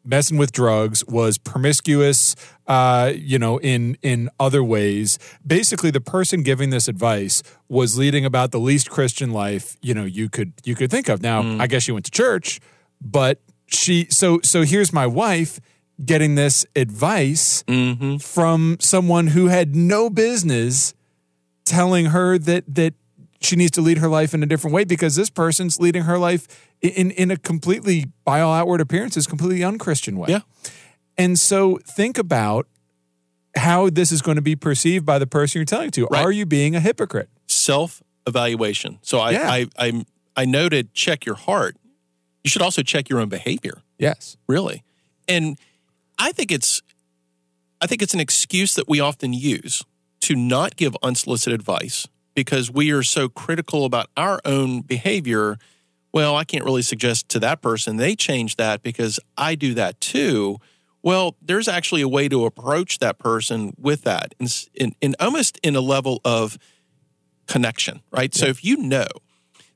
[0.07, 2.35] messing with drugs was promiscuous
[2.67, 5.19] uh, you know in in other ways.
[5.45, 10.05] Basically the person giving this advice was leading about the least christian life you know
[10.05, 11.21] you could you could think of.
[11.21, 12.59] Now i guess she went to church
[13.01, 15.59] but she so so here's my wife
[16.03, 17.63] getting this advice
[18.19, 20.93] from someone who had no business
[21.65, 22.93] telling her that that
[23.41, 26.17] she needs to lead her life in a different way because this person's leading her
[26.17, 26.47] life
[26.81, 30.27] in in a completely by all outward appearances completely unchristian way.
[30.29, 30.39] Yeah.
[31.17, 32.67] And so think about
[33.55, 36.05] how this is going to be perceived by the person you're telling to.
[36.05, 36.23] Right.
[36.23, 37.29] Are you being a hypocrite?
[37.47, 38.99] self evaluation.
[39.01, 39.49] So I, Yeah.
[39.49, 41.75] I, I, I noted check your heart.
[42.43, 44.37] You should also check your own behavior, Yes.
[44.47, 44.83] really.
[45.27, 45.57] And
[46.19, 46.81] I think it's,
[47.81, 49.83] I think it's an excuse that we often use
[50.21, 55.57] to not give unsolicited advice because we are so critical about our own behavior.
[56.13, 59.99] Well, I can't really suggest to that person they change that because I do that
[59.99, 60.57] too.
[61.03, 65.57] Well, there's actually a way to approach that person with that, in, in, in almost
[65.63, 66.57] in a level of
[67.47, 68.33] connection, right?
[68.33, 69.07] So if you know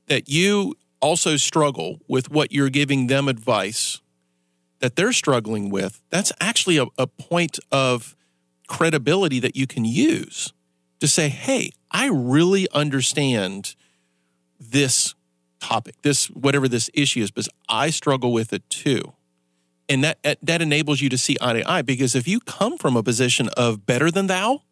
[0.08, 4.00] that you also struggle with what you're giving them advice
[4.80, 8.16] that they're struggling with, that's actually a, a point of
[8.68, 10.52] credibility that you can use
[11.00, 13.74] to say, hey, I really understand
[14.58, 15.14] this
[15.62, 19.12] topic, this whatever this issue is, because I struggle with it too.
[19.88, 22.96] And that that enables you to see eye to eye because if you come from
[22.96, 24.62] a position of better than thou,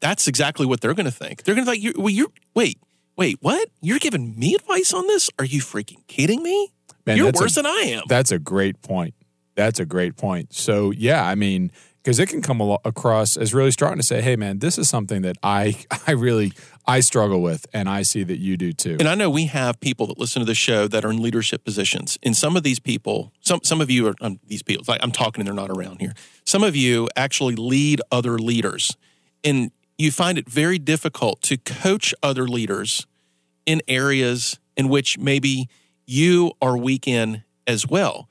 [0.00, 1.42] that's exactly what they're going to think.
[1.42, 2.78] They're going to think, you well, you're, wait,
[3.16, 3.68] wait, what?
[3.80, 5.30] You're giving me advice on this?
[5.38, 6.72] Are you freaking kidding me?
[7.06, 8.02] Man, you're that's a- worse than I am.
[8.08, 9.14] That's a great point.
[9.54, 10.52] That's a great point.
[10.52, 11.70] So yeah, I mean,
[12.06, 14.88] because it can come alo- across as really strong to say, "Hey, man, this is
[14.88, 16.52] something that I I really
[16.86, 19.80] I struggle with, and I see that you do too." And I know we have
[19.80, 22.16] people that listen to the show that are in leadership positions.
[22.22, 24.84] And some of these people, some some of you are um, these people.
[24.86, 26.14] Like I'm talking and they're not around here.
[26.44, 28.96] Some of you actually lead other leaders,
[29.42, 33.04] and you find it very difficult to coach other leaders
[33.66, 35.68] in areas in which maybe
[36.06, 38.28] you are weak in as well.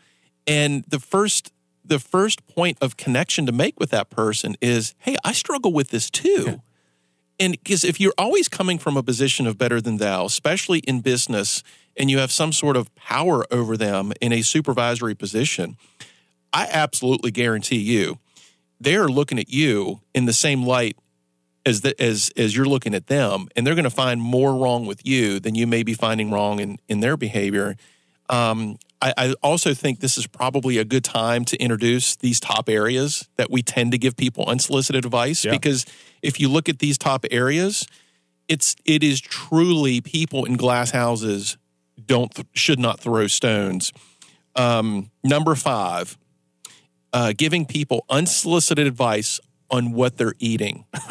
[0.47, 1.51] And the first
[1.87, 5.89] the first point of connection to make with that person is, "Hey, I struggle with
[5.89, 6.61] this too."
[7.39, 11.01] And because if you're always coming from a position of better than thou, especially in
[11.01, 11.63] business,
[11.97, 15.77] and you have some sort of power over them in a supervisory position,
[16.53, 18.19] I absolutely guarantee you
[18.79, 20.97] they're looking at you in the same light
[21.65, 24.85] as the, as as you're looking at them, and they're going to find more wrong
[24.85, 27.75] with you than you may be finding wrong in in their behavior.
[28.29, 32.69] Um, I, I also think this is probably a good time to introduce these top
[32.69, 35.51] areas that we tend to give people unsolicited advice Yeah.
[35.51, 35.85] because
[36.21, 37.85] if you look at these top areas,
[38.47, 41.57] it's it is truly people in glass houses
[42.05, 43.91] don't th- should not throw stones.
[44.55, 46.17] Um, number five,
[47.11, 50.85] uh, giving people unsolicited advice on what they're eating.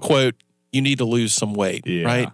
[0.00, 0.34] Quote:
[0.72, 2.04] You need to lose some weight, Yeah.
[2.04, 2.28] right?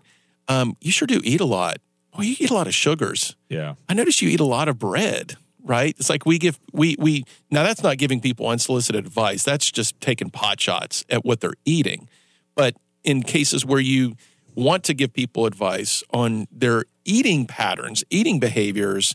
[0.48, 1.78] Um, you sure do eat a lot.
[2.14, 3.36] Well, you eat a lot of sugars.
[3.48, 5.36] yeah, I notice you eat a lot of bread.
[5.62, 5.94] right?
[5.98, 9.42] It's like we give we we now that's not giving people unsolicited advice.
[9.44, 12.08] That's just taking pot shots at what they're eating.
[12.54, 14.16] But in cases where you
[14.54, 19.14] want to give people advice on their eating patterns, eating behaviors,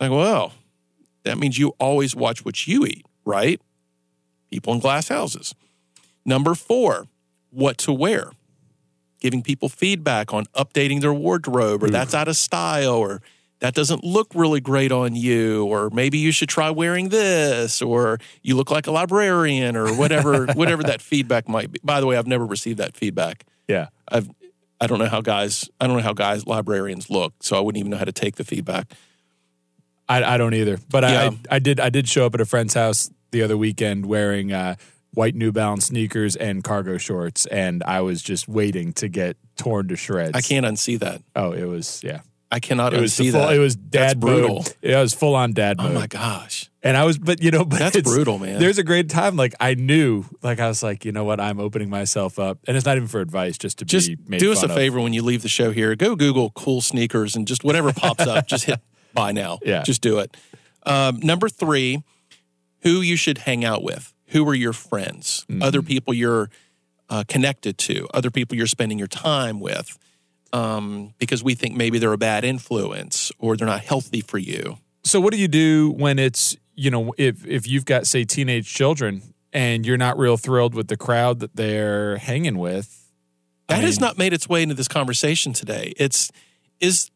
[0.00, 0.52] like, well,
[1.24, 3.60] that means you always watch what you eat, right?
[4.50, 5.54] People in glass houses.
[6.24, 7.06] Number four,
[7.50, 8.30] what to wear.
[9.20, 13.20] Giving people feedback on updating their wardrobe, or that's out of style, or
[13.60, 18.18] that doesn't look really great on you, or maybe you should try wearing this, or
[18.42, 21.80] you look like a librarian, or whatever, whatever that feedback might be.
[21.82, 23.44] By the way, I've never received that feedback.
[23.66, 23.88] Yeah.
[24.08, 24.28] I've
[24.80, 27.80] I don't know how guys I don't know how guys librarians look, so I wouldn't
[27.80, 28.92] even know how to take the feedback.
[30.08, 30.78] I, I don't either.
[30.88, 31.30] But Yeah.
[31.50, 34.52] I, I did I did show up at a friend's house the other weekend wearing
[34.52, 34.76] uh,
[35.14, 39.88] white New Balance sneakers and cargo shorts, and I was just waiting to get torn
[39.88, 40.32] to shreds.
[40.36, 41.22] I can't unsee that.
[41.34, 42.20] Oh, it was yeah.
[42.50, 43.54] I cannot It was unsee full, that.
[43.54, 44.54] It was That's dad brutal.
[44.56, 44.74] mode.
[44.80, 45.94] It was full on dad Oh mode.
[45.94, 46.70] my gosh.
[46.82, 48.58] And I was, but you know, but That's it's- brutal, man.
[48.58, 49.36] There's a great time.
[49.36, 51.40] Like I knew, like I was like, you know what?
[51.40, 54.40] I'm opening myself up, and it's not even for advice, just to Just be made
[54.40, 54.74] do us a of.
[54.74, 55.94] favor when you leave the show here.
[55.96, 58.80] Go Google cool sneakers and just whatever pops up, just hit
[59.12, 59.58] buy now.
[59.64, 59.82] Yeah.
[59.82, 60.34] Just do it.
[60.84, 62.02] Um, number three,
[62.82, 64.14] who you should hang out with.
[64.28, 65.46] Who are your friends?
[65.48, 65.62] Mm-hmm.
[65.62, 66.50] Other people you're
[67.08, 69.98] uh, connected to, other people you're spending your time with.
[70.50, 74.78] Um, because we think maybe they're a bad influence or they're not healthy for you.
[75.04, 78.72] So what do you do when it's you know if if you've got say teenage
[78.72, 83.10] children and you're not real thrilled with the crowd that they're hanging with?
[83.68, 85.92] I That has not made its way into this conversation today.
[85.98, 86.30] It's
[86.80, 87.10] is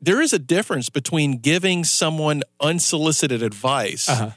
[0.00, 4.30] there is a difference between giving someone unsolicited advice Uh-huh.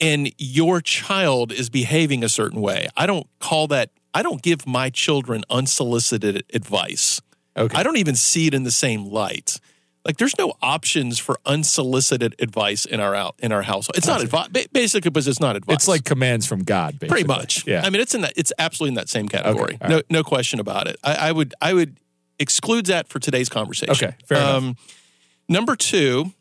[0.00, 2.88] And your child is behaving a certain way.
[2.96, 7.20] I don't call that I don't give my children unsolicited advice.
[7.56, 7.76] Okay.
[7.76, 9.60] I don't even see it in the same light.
[10.04, 13.96] Like there's no options for unsolicited advice in our out in our household.
[13.96, 15.74] It's not advice basically because it's not advice.
[15.74, 17.08] It's like commands from God, basically.
[17.08, 17.66] Pretty much.
[17.66, 17.82] Yeah.
[17.84, 18.32] I mean, it's in that.
[18.36, 19.76] It's absolutely in that same category.
[19.82, 20.04] all no, right.
[20.08, 20.96] no question about it.
[21.04, 21.98] I, I would, I would
[22.38, 23.92] exclude that for today's conversation.
[23.92, 24.54] Okay, fair enough.
[24.54, 24.76] Um,
[25.48, 26.32] number two,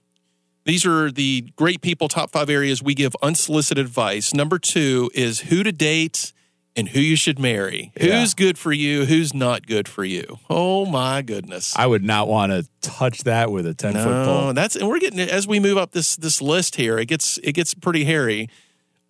[0.67, 4.33] these are the great people top five areas we give unsolicited advice.
[4.33, 6.33] Number two is who to date
[6.75, 7.91] and who you should marry.
[7.99, 8.19] Yeah.
[8.19, 9.05] Who's good for you?
[9.05, 10.37] Who's not good for you?
[10.49, 11.73] Oh my goodness.
[11.75, 14.53] I would not want to touch that with a ten foot pole.
[14.53, 16.99] that's and we're getting as we move up this this list here.
[16.99, 18.47] It gets it gets pretty hairy.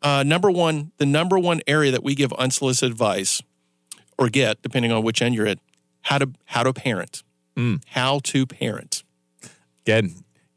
[0.02, 3.42] Uh, number one, the number one area that we give unsolicited advice
[4.18, 5.58] or get, depending on which end you're at,
[6.02, 7.24] how to how to parent,
[7.58, 7.82] Mm.
[7.88, 9.04] how to parent,
[9.86, 10.06] Get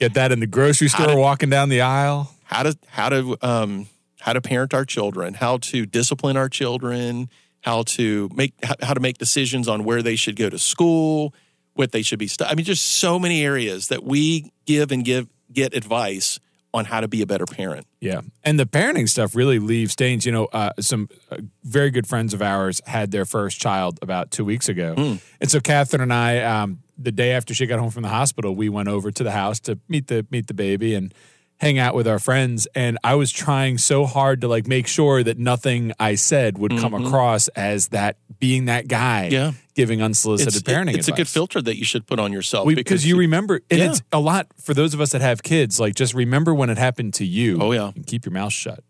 [0.00, 2.34] get that in the grocery store, to- walking down the aisle.
[2.44, 3.86] how to how to um,
[4.20, 7.28] how to parent our children, how to discipline our children,
[7.60, 11.34] how to make how, how to make decisions on where they should go to school,
[11.74, 12.26] what they should be.
[12.26, 16.40] Stu- I mean, just so many areas that we give and give get advice
[16.72, 17.86] on how to be a better parent.
[18.00, 20.24] Yeah, and the parenting stuff really leaves stains.
[20.26, 24.30] You know, uh, some uh, very good friends of ours had their first child about
[24.30, 25.14] two weeks ago, Hmm.
[25.40, 28.54] and so Catherine and I, um, the day after she got home from the hospital,
[28.54, 31.12] we went over to the house to meet the meet the baby and
[31.56, 32.66] hang out with our friends.
[32.74, 36.78] And I was trying so hard to like make sure that nothing I said would
[36.78, 39.34] come across as that being that guy, Mm-hmm.
[39.34, 39.52] Yeah.
[39.80, 40.94] Giving unsolicited It's, parenting.
[40.96, 43.80] it's a good filter that you should put on yourself We- because you remember, and
[43.80, 43.90] Yeah.
[43.90, 45.80] it's a lot for those of us that have kids.
[45.80, 47.58] Like, just remember when it happened to you.
[47.60, 47.92] Oh, yeah.
[47.94, 48.82] and keep your mouth shut.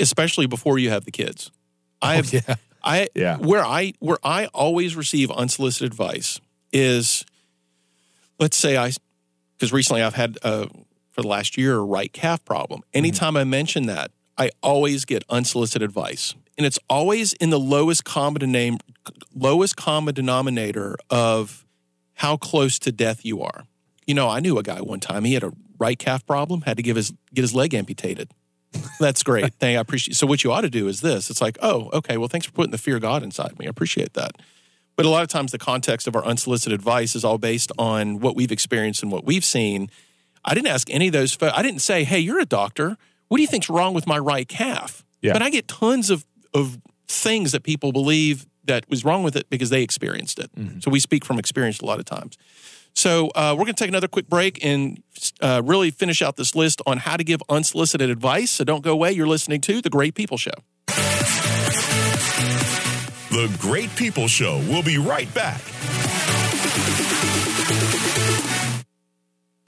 [0.00, 1.50] especially before you have the kids.
[2.00, 2.54] I have, Oh, yeah.
[2.84, 3.36] I Yeah.
[3.38, 6.40] where I where I always receive unsolicited advice
[6.72, 7.24] is,
[8.38, 8.92] let's say I,
[9.56, 10.66] because recently I've had uh,
[11.10, 12.82] for the last year a right calf problem.
[12.94, 18.04] Anytime I mention that, I always get unsolicited advice, and it's always in the lowest
[18.04, 18.78] common name,
[19.34, 21.64] lowest common denominator of
[22.14, 23.64] how close to death you are.
[24.06, 25.24] You know, I knew a guy one time.
[25.24, 28.32] He had a right calf problem, had to give his get his leg amputated.
[29.00, 29.54] That's great.
[29.54, 30.16] Thank I appreciate.
[30.16, 31.30] So what you ought to do is this.
[31.30, 32.16] It's like, oh, okay.
[32.16, 33.66] Well, thanks for putting the fear of God inside me.
[33.66, 34.32] I appreciate that.
[34.96, 38.18] But a lot of times, the context of our unsolicited advice is all based on
[38.18, 39.90] what we've experienced and what we've seen.
[40.44, 41.32] I didn't ask any of those.
[41.34, 42.96] Fo- I didn't say, "Hey, you're a doctor.
[43.28, 45.34] What do you think's wrong with my right calf?" Yeah.
[45.34, 46.24] But I get tons of
[46.58, 50.50] of things that people believe that was wrong with it because they experienced it.
[50.82, 52.36] So we speak from experience a lot of times.
[52.94, 55.02] So uh, we're going to take another quick break and
[55.40, 58.50] uh, really finish out this list on how to give unsolicited advice.
[58.50, 59.12] So don't go away.
[59.12, 60.50] You're listening to the Great People Show.
[63.30, 65.60] The Great People Show We'll be right back.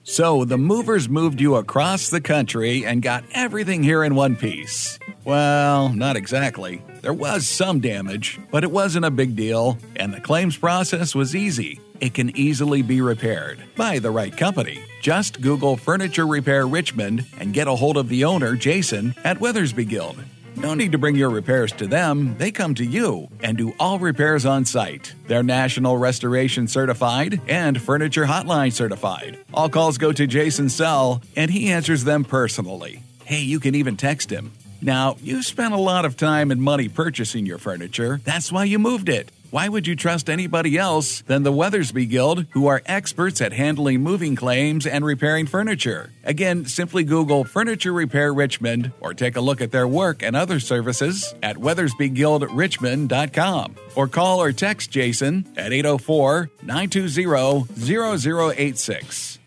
[0.02, 4.98] So the movers moved you across the country and got everything here in one piece.
[5.24, 6.82] Well, not exactly.
[7.02, 11.36] There was some damage, but it wasn't a big deal, and the claims process was
[11.36, 11.80] easy.
[12.00, 14.82] it can easily be repaired by the right company.
[15.02, 19.86] Just Google Furniture Repair Richmond and get a hold of the owner, Jason, at Weathersby
[19.86, 20.18] Guild.
[20.56, 23.98] No need to bring your repairs to them, they come to you and do all
[23.98, 25.14] repairs on site.
[25.26, 29.38] They're National Restoration Certified and Furniture Hotline Certified.
[29.54, 33.02] All calls go to Jason's cell and he answers them personally.
[33.24, 34.52] Hey, you can even text him.
[34.82, 38.20] Now, you spent a lot of time and money purchasing your furniture.
[38.24, 39.30] That's why you moved it.
[39.50, 44.00] Why would you trust anybody else than the Weathersby Guild, who are experts at handling
[44.00, 46.12] moving claims and repairing furniture?
[46.22, 50.60] Again, simply Google Furniture Repair Richmond or take a look at their work and other
[50.60, 59.39] services at weathersbyguildrichmond.com or call or text Jason at 804 920 0086.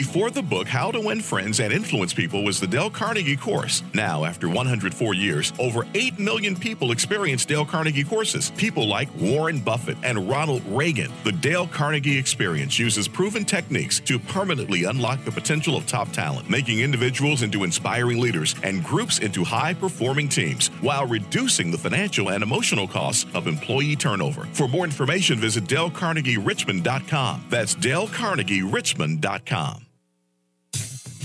[0.00, 3.82] Before the book How to Win Friends and Influence People was the Dale Carnegie course.
[3.92, 8.50] Now, after 104 years, over 8 million people experience Dale Carnegie courses.
[8.56, 11.12] People like Warren Buffett and Ronald Reagan.
[11.22, 16.48] The Dale Carnegie experience uses proven techniques to permanently unlock the potential of top talent,
[16.48, 22.30] making individuals into inspiring leaders and groups into high performing teams while reducing the financial
[22.30, 24.48] and emotional costs of employee turnover.
[24.54, 27.44] For more information, visit DaleCarnegieRichmond.com.
[27.50, 29.84] That's DaleCarnegieRichmond.com.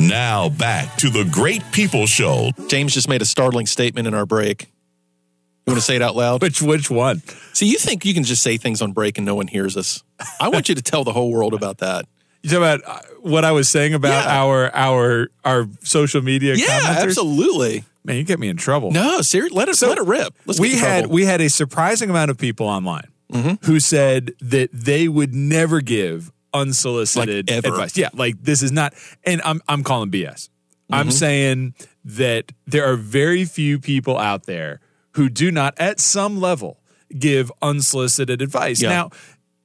[0.00, 2.52] Now back to the Great People Show.
[2.68, 4.62] James just made a startling statement in our break.
[5.66, 6.40] You want to say it out loud?
[6.42, 7.22] Which which one?
[7.52, 10.02] See, you think you can just say things on break and no one hears us?
[10.40, 12.06] I want you to tell the whole world about that.
[12.42, 14.40] You talk about uh, what I was saying about Yeah.
[14.42, 17.02] our our our social media Yeah, commenters?
[17.02, 17.84] absolutely.
[18.02, 18.90] Man, you get me in trouble.
[18.92, 20.32] No, seriously, let it So let it rip.
[20.46, 23.64] Let's we get had we had a surprising amount of people online Mm-hmm.
[23.66, 27.96] who said that they would never give unsolicited Like, advice.
[27.96, 28.94] Yeah, like this is not,
[29.24, 30.48] and I'm I'm calling BS.
[30.90, 30.94] Mm-hmm.
[30.94, 31.74] I'm saying
[32.04, 34.80] that there are very few people out there
[35.12, 36.80] who do not, at some level,
[37.18, 38.80] give unsolicited advice.
[38.80, 38.88] Yeah.
[38.90, 39.10] Now,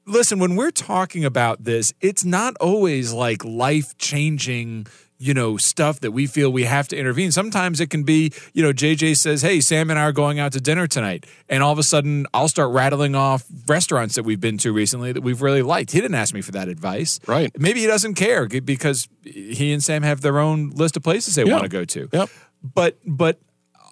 [0.05, 4.88] listen, when we're talking about this, it's not always like life changing,
[5.18, 7.32] you know, stuff that we feel we have to intervene.
[7.32, 10.51] Sometimes it can be, you know, JJ says, Hey, Sam and I are going out
[10.53, 11.26] to dinner tonight.
[11.47, 15.11] And all of a sudden, I'll start rattling off restaurants that we've been to recently
[15.13, 15.91] that we've really liked.
[15.91, 17.20] He didn't ask me for that advice.
[17.28, 17.49] Right.
[17.57, 21.45] Maybe he doesn't care because he and Sam have their own list of places they
[21.45, 21.53] Yeah.
[21.53, 22.09] want to go to.
[22.11, 22.30] Yep.
[22.61, 23.39] But, but,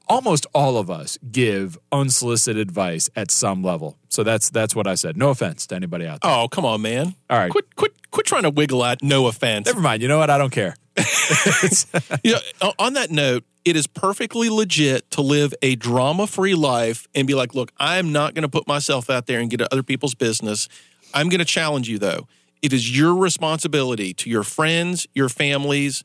[0.10, 3.98] Almost all of us give unsolicited advice at some level.
[4.10, 5.16] So that's that's what I said.
[5.16, 6.30] No offense to anybody out there.
[6.30, 7.16] Oh, come on, man.
[7.30, 7.50] All right.
[7.50, 9.66] Quit quit quit trying to wiggle at no offense.
[9.66, 10.02] Never mind.
[10.02, 10.30] You know what?
[10.30, 10.76] I don't care.
[12.24, 17.08] you know, on that note, it is perfectly legit to live a drama free life
[17.16, 19.84] and be like, look, I'm not going to put myself out there and get other
[19.84, 20.68] people's business.
[21.14, 22.28] I'm going to challenge you, though.
[22.62, 26.04] It is your responsibility to your friends, your families,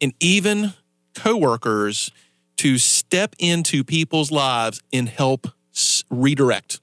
[0.00, 0.74] and even
[1.14, 2.10] coworkers
[2.56, 6.80] to step into people's lives and help s- redirect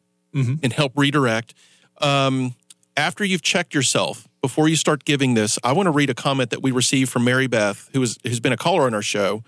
[0.64, 1.54] and help redirect.
[2.02, 2.56] Um,
[2.98, 6.52] after you've checked yourself, before you start giving this, I want to read a comment
[6.52, 9.44] that we received from Mary Beth, who is, who's been a caller on our show.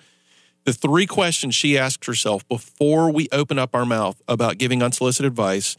[0.63, 5.27] The three questions she asked herself before we open up our mouth about giving unsolicited
[5.27, 5.77] advice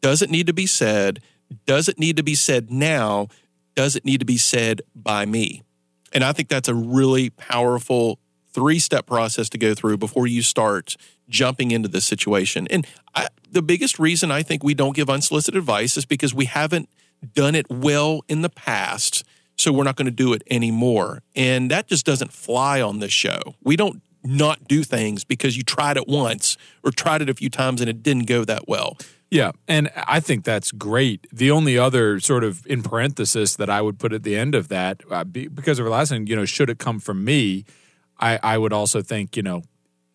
[0.00, 1.18] does it need to be said?
[1.66, 3.26] Does it need to be said now?
[3.74, 5.64] Does it need to be said by me?
[6.12, 8.20] And I think that's a really powerful
[8.52, 10.96] three step process to go through before you start
[11.28, 12.68] jumping into this situation.
[12.70, 16.44] And I, the biggest reason I think we don't give unsolicited advice is because we
[16.44, 16.88] haven't
[17.34, 19.24] done it well in the past.
[19.56, 21.22] So we're not going to do it anymore.
[21.36, 23.40] And that just doesn't fly on this show.
[23.62, 27.50] We don't not do things because you tried it once or tried it a few
[27.50, 28.96] times and it didn't go that well.
[29.30, 31.26] Yeah, and I think that's great.
[31.32, 34.68] The only other sort of in parenthesis that I would put at the end of
[34.68, 37.64] that, uh, be, because of thing, you know, should it come from me,
[38.18, 39.62] I, I would also think, you know,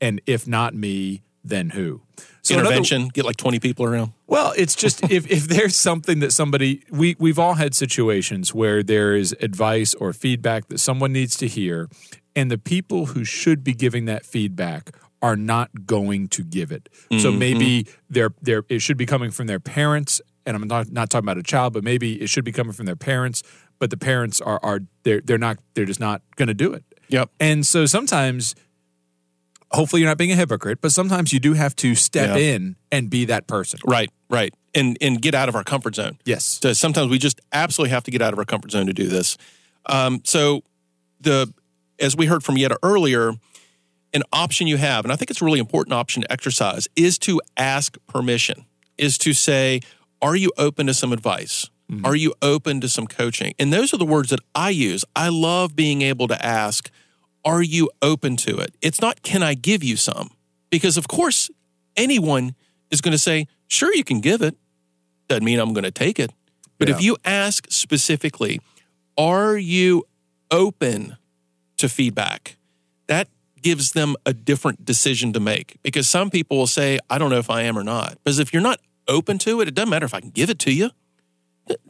[0.02, 2.02] and if not me, then who?
[2.42, 4.14] So Intervention, get like 20 people around.
[4.28, 8.84] Well, it's just if if there's something that somebody we we've all had situations where
[8.84, 11.90] there is advice or feedback that someone needs to hear,
[12.36, 16.88] and the people who should be giving that feedback are not going to give it.
[17.14, 17.40] So mm-hmm.
[17.40, 21.26] maybe they're they're it should be coming from their parents, and I'm not not talking
[21.26, 23.42] about a child, but maybe it should be coming from their parents,
[23.80, 26.84] but the parents are are they're they're not they're just not going to do it.
[27.10, 27.30] Yep.
[27.40, 28.56] And so sometimes
[29.76, 32.54] hopefully you're not being a hypocrite, but sometimes you do have to step Yeah.
[32.56, 33.80] in and be that person.
[33.86, 34.54] Right, right.
[34.74, 36.18] and and get out of our comfort zone.
[36.26, 36.60] Yes.
[36.62, 39.08] So sometimes we just absolutely have to get out of our comfort zone to do
[39.08, 39.38] this.
[39.86, 40.64] Um, so
[41.22, 41.54] the
[42.00, 43.34] as we heard from Yetta earlier,
[44.14, 47.18] an option you have, and I think it's a really important option to exercise, is
[47.20, 48.66] to ask permission.
[48.98, 49.82] Is to say,
[50.22, 51.70] are you open to some advice?
[52.04, 53.54] Are you open to some coaching?
[53.60, 55.06] And those are the words that I use.
[55.16, 56.90] I love being able to ask,
[57.46, 58.74] are you open to it?
[58.82, 60.32] It's not, can I give you some?
[60.72, 61.50] Because, of course,
[61.96, 62.56] anyone
[62.90, 64.58] is going to say, sure, you can give it.
[65.28, 66.32] Doesn't mean I'm going to take it.
[66.78, 68.60] But if you ask specifically,
[69.18, 70.04] are you
[70.52, 71.16] open
[71.78, 72.58] to feedback?
[73.08, 73.30] That
[73.62, 77.40] gives them a different decision to make because some people will say, I don't know
[77.40, 78.18] if I am or not.
[78.24, 80.60] Because if you're not open to it, it doesn't matter if I can give it
[80.60, 80.92] to you.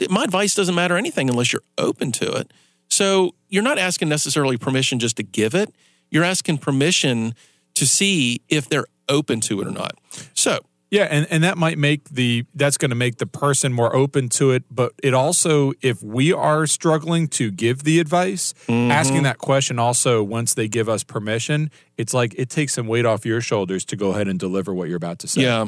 [0.10, 2.52] My advice doesn't matter anything unless you're open to it.
[2.96, 5.70] So you're not asking necessarily permission just to give it.
[6.12, 7.36] You're asking permission
[7.76, 9.94] to see if they're open to it or not.
[10.34, 10.60] So
[10.92, 14.30] Yeah, and, and that might make the that's going to make the person more open
[14.40, 14.64] to it.
[14.72, 18.92] But it also, if we are struggling to give the advice, Mm-hmm.
[18.92, 23.06] asking that question also once they give us permission, it's like it takes some weight
[23.06, 25.42] off your shoulders to go ahead and deliver what you're about to say.
[25.42, 25.68] Yeah.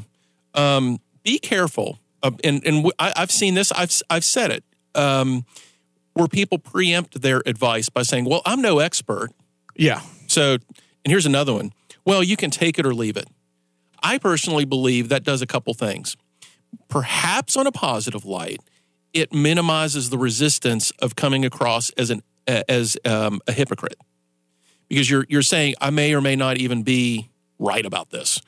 [0.54, 2.00] Um, be careful.
[2.24, 3.72] Uh, and and w- I, have seen this.
[3.72, 4.64] I've I've said it.
[4.96, 5.46] Um,
[6.18, 9.32] where people preempt their advice by saying, "Well, I'm no expert."
[9.76, 10.62] yeah, So, and
[11.12, 11.72] here's another one.
[12.04, 13.28] Well, you can take it or leave it.
[14.02, 16.18] I personally believe that does a couple things.
[16.88, 18.62] Perhaps on a positive light,
[19.14, 24.00] it minimizes the resistance of coming across as an as um, a hypocrite
[24.88, 28.42] because you're you're saying I may or may not even be right about this.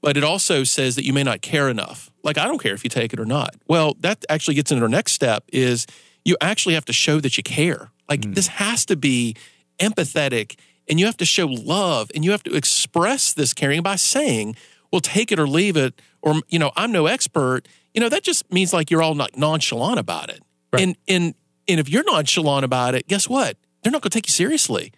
[0.00, 2.10] But it also says that you may not care enough.
[2.22, 3.54] Like I don't care if you take it or not.
[3.66, 5.86] Well, that actually gets into our next step is
[6.28, 7.90] you actually have to show that you care.
[8.08, 8.32] Like hmm.
[8.34, 9.34] this has to be
[9.78, 10.58] empathetic
[10.88, 14.54] and you have to show love and you have to express this caring by saying,
[14.92, 18.22] "Well, take it or leave it," or you know, "I'm no expert." You know, that
[18.22, 20.42] just means like you're all like nonchalant about it.
[20.70, 20.82] Right.
[20.82, 21.34] And and
[21.66, 23.56] and if you're nonchalant about it, guess what?
[23.82, 24.92] They're not going to take you seriously.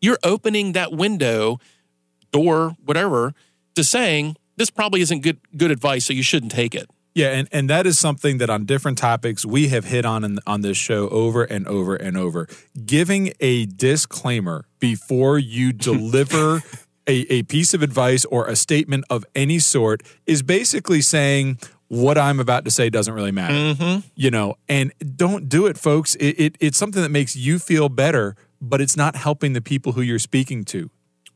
[0.00, 1.58] You're opening that window,
[2.32, 3.32] door, whatever,
[3.76, 6.90] to saying this probably isn't good good advice, so you shouldn't take it.
[7.18, 10.38] Yeah, and, and that is something that on different topics we have hit on in,
[10.46, 12.46] on this show over and over and over.
[12.86, 16.62] Giving a disclaimer before you deliver
[17.08, 21.58] a, a piece of advice or a statement of any sort is basically saying
[21.88, 23.52] what I'm about to say doesn't really matter.
[23.52, 24.06] Mm-hmm.
[24.14, 26.14] You know, and don't do it, folks.
[26.16, 29.90] It, it, it's something that makes you feel better, but it's not helping the people
[29.90, 30.88] who you're speaking to.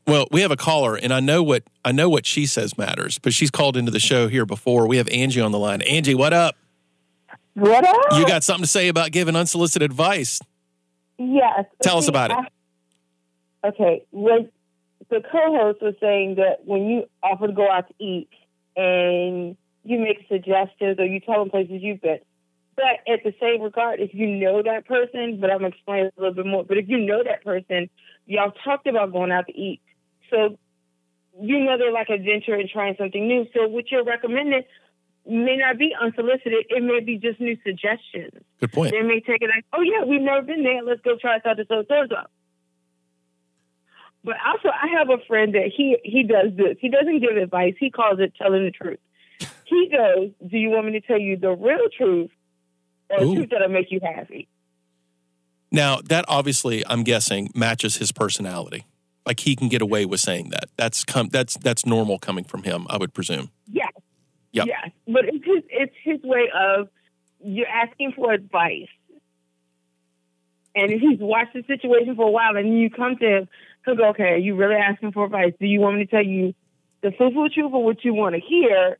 [0.05, 3.19] Well, we have a caller, and I know what I know what she says matters,
[3.19, 4.87] but she's called into the show here before.
[4.87, 5.81] We have Angie on the line.
[5.81, 6.55] Angie, what up?
[7.53, 8.17] What up?
[8.17, 10.41] You got something to say about giving unsolicited advice?
[11.17, 11.65] Yes.
[11.81, 12.37] Tell us See, about it.
[13.63, 14.03] Okay.
[14.11, 14.49] When
[15.09, 18.29] the co-host was saying that when you offer to go out to eat
[18.75, 22.19] and you make suggestions or you tell them places you've been,
[22.75, 26.13] but at the same regard, if you know that person, but I'm gonna explain it
[26.17, 26.63] a little bit more.
[26.63, 27.89] But if you know that person,
[28.25, 29.79] y'all talked about going out to eat,
[30.33, 30.57] so
[31.41, 33.45] you know they're like adventure and trying something new.
[33.53, 34.63] So what you're recommending
[35.27, 38.43] may not be unsolicited; it may be just new suggestions.
[38.59, 38.91] Good point.
[38.91, 40.83] They may take it like, oh yeah, we've never been there.
[40.83, 42.15] Let's go try so so so.
[44.23, 46.77] But also, I have a friend that he he does this.
[46.79, 47.73] He doesn't give advice.
[47.79, 48.99] He calls it telling the truth.
[49.65, 52.31] He goes, "Do you want me to tell you the real truth,
[53.09, 53.35] or the Ooh.
[53.35, 54.47] truth that'll make you happy?"
[55.71, 58.85] Now, that obviously, I'm guessing, matches his personality.
[59.25, 60.65] Like he can get away with saying that.
[60.77, 63.51] That's com- that's that's normal coming from him, I would presume.
[63.71, 63.91] Yes.
[64.51, 64.67] Yep.
[64.67, 64.91] Yes.
[65.07, 66.89] But it's his it's his way of
[67.43, 68.87] you're asking for advice.
[70.75, 73.49] And if he's watched the situation for a while and you come to him,
[73.85, 75.53] he'll go, Okay, are you really asking for advice?
[75.59, 76.53] Do you want me to tell you
[77.01, 78.97] the full truth or what you want to hear?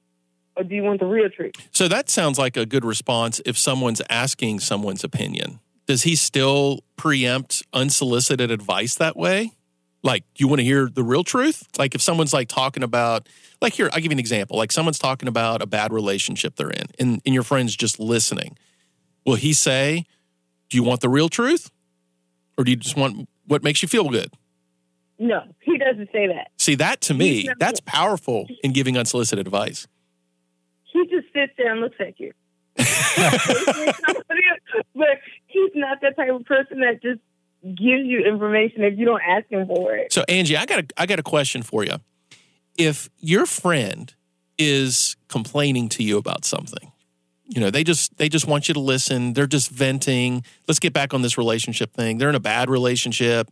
[0.55, 1.53] Or do you want the real truth?
[1.71, 5.59] So that sounds like a good response if someone's asking someone's opinion.
[5.87, 9.51] Does he still preempt unsolicited advice that way?
[10.03, 11.67] Like, you want to hear the real truth?
[11.77, 13.29] Like, if someone's like talking about,
[13.61, 14.57] like, here, I'll give you an example.
[14.57, 18.57] Like, someone's talking about a bad relationship they're in, and, and your friend's just listening.
[19.25, 20.05] Will he say,
[20.69, 21.71] Do you want the real truth?
[22.57, 24.31] Or do you just want what makes you feel good?
[25.19, 26.51] No, he doesn't say that.
[26.57, 29.87] See, that to me, that's powerful in giving unsolicited advice.
[30.83, 32.31] He just sits there and looks at you.
[34.95, 35.07] but
[35.47, 37.21] he's not that type of person that just
[37.63, 40.11] gives you information if you don't ask him for it.
[40.11, 41.95] So Angie, I got a I got a question for you.
[42.77, 44.13] If your friend
[44.57, 46.91] is complaining to you about something,
[47.45, 50.43] you know, they just they just want you to listen, they're just venting.
[50.67, 52.17] Let's get back on this relationship thing.
[52.17, 53.49] They're in a bad relationship.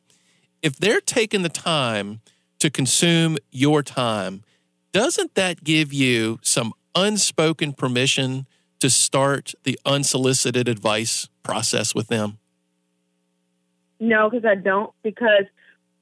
[0.62, 2.22] If they're taking the time
[2.60, 4.44] to consume your time,
[4.92, 8.46] doesn't that give you some unspoken permission
[8.80, 12.40] to start the unsolicited advice process with them?
[14.02, 14.92] No, because I don't.
[15.04, 15.46] Because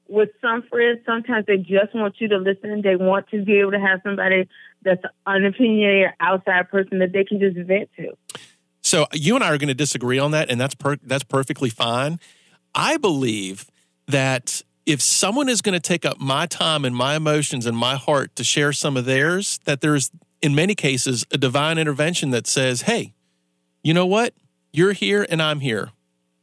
[0.08, 2.82] with some friends, sometimes they just want you to listen.
[2.82, 4.48] They want to be able to have somebody
[4.82, 8.16] that's an opinionated outside person that they can just vent to.
[8.80, 11.68] So you and I are going to disagree on that, and that's per- that's perfectly
[11.68, 12.18] fine.
[12.74, 13.66] I believe
[14.08, 17.96] that if someone is going to take up my time and my emotions and my
[17.96, 22.46] heart to share some of theirs, that there's in many cases a divine intervention that
[22.46, 23.12] says, "Hey,
[23.84, 24.32] you know what?
[24.72, 25.90] You're here and I'm here.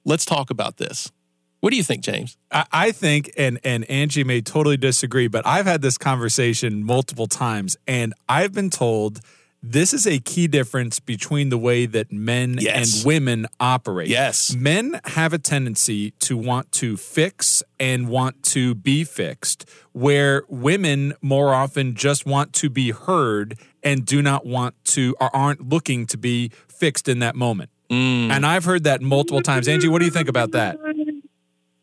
[0.06, 1.12] Let's talk about this."
[1.60, 2.38] What do you think, James?
[2.52, 7.28] I, I think, and and Angie may totally disagree, but I've had this conversation multiple
[7.28, 9.20] times, and I've been told
[9.64, 12.98] this is a key difference between the way that men Yes.
[13.00, 14.08] and women operate.
[14.08, 14.56] Yes.
[14.56, 21.14] Men have a tendency to want to fix and want to be fixed, where women
[21.22, 26.06] more often just want to be heard and do not want to or aren't looking
[26.08, 27.72] to be fixed in that moment.
[27.90, 28.30] Mm.
[28.30, 29.68] And I've heard that multiple times.
[29.68, 30.78] Angie, what do you think about that?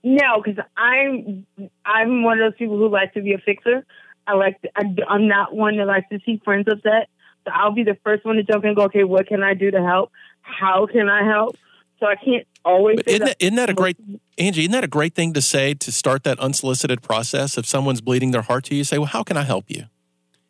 [0.04, 1.46] No, because I'm
[1.84, 3.84] I'm one of those people who likes to be a fixer.
[4.26, 7.08] I like to, I, I'm not one that likes to see friends upset.
[7.44, 9.54] So I'll be the first one to jump in and go, okay, what can I
[9.54, 10.12] do to help?
[10.42, 11.56] How can I help?
[12.00, 12.98] So I can't always.
[13.06, 13.96] Isn't that, isn't that a great,
[14.36, 14.62] Angie?
[14.62, 17.56] Isn't that a great thing to say to start that unsolicited process?
[17.56, 19.84] If someone's bleeding their heart to you, say, "Well, how can I help you?"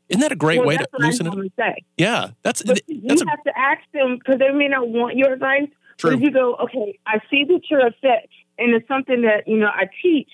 [0.09, 1.52] Isn't that a great well, way to that's loosen it?
[1.57, 1.84] say.
[1.96, 5.16] Yeah, that's But that's you a, have to ask them because they may not want
[5.16, 5.68] your advice.
[5.96, 6.11] True.
[6.11, 8.28] But if you go, okay, I see that you're upset,
[8.59, 10.28] and it's something that you know I teach,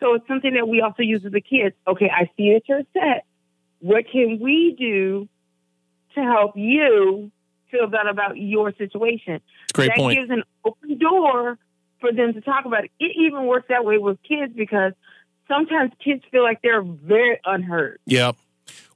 [0.00, 1.74] so it's something that we also use with the kids.
[1.86, 3.24] Okay, I see that you're upset.
[3.80, 5.28] What can we do
[6.14, 7.30] to help you
[7.70, 9.40] feel better about your situation?
[9.72, 10.18] great that point.
[10.18, 11.58] gives an open door
[12.00, 12.90] for them to talk about it.
[13.00, 14.92] It even works that way with kids because
[15.48, 17.98] sometimes kids feel like they're very unheard.
[18.06, 18.32] Yeah.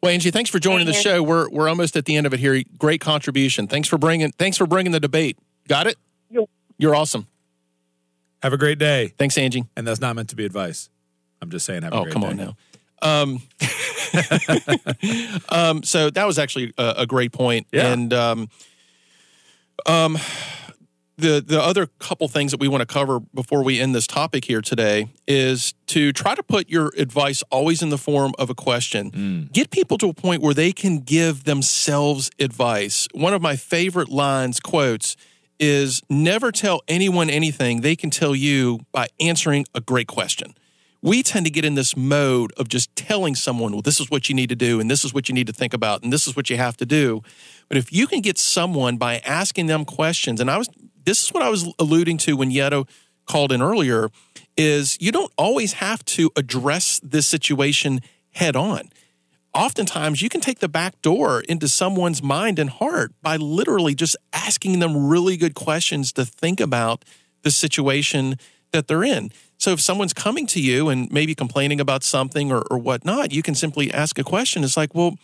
[0.03, 1.23] Well, Angie, thanks for joining the show.
[1.23, 2.63] We're we're almost at the end of it here.
[2.79, 3.67] Great contribution.
[3.67, 5.39] Thanks for bringing thanks for bringing the debate.
[5.69, 5.97] Got it?
[6.31, 6.47] You're-
[6.79, 7.27] You're awesome.
[8.47, 9.13] Have a great day.
[9.19, 9.65] Thanks, Angie.
[9.77, 10.89] And that's not meant to be advice.
[11.43, 12.29] I'm just saying, have a Oh, great come day.
[12.29, 12.57] on now.
[13.03, 13.43] Um,
[15.49, 17.67] um, so that was actually a, a great point.
[17.73, 17.93] Yeah.
[17.93, 18.49] And um,
[19.85, 20.17] um,
[21.19, 24.45] the the other couple things that we want to cover before we end this topic
[24.45, 28.55] here today is to try to put your advice always in the form of a
[28.55, 29.49] question.
[29.53, 33.09] Get people to a point where they can give themselves advice.
[33.13, 35.17] One of my favorite lines, quotes,
[35.59, 40.55] is never tell anyone anything they can tell you by answering a great question
[41.07, 44.29] we tend to get in this mode of just telling someone, well, this is what
[44.29, 46.27] you need to do, and this is what you need to think about, and this
[46.27, 47.23] is what you have to do.
[47.69, 50.69] But if you can get someone by asking them questions, and I was,
[51.05, 52.89] this is what I was alluding to when Yeto
[53.25, 54.11] called in earlier,
[54.57, 58.01] is you don't always have to address this situation
[58.33, 58.89] head on.
[59.57, 64.17] Oftentimes, you can take the back door into someone's mind and heart by literally just
[64.33, 67.05] asking them really good questions to think about
[67.43, 68.37] the situation
[68.73, 69.31] that they're in.
[69.57, 73.43] So if someone's coming to you and maybe complaining about something or, or whatnot, you
[73.43, 74.63] can simply ask a question.
[74.63, 75.17] It's like, well,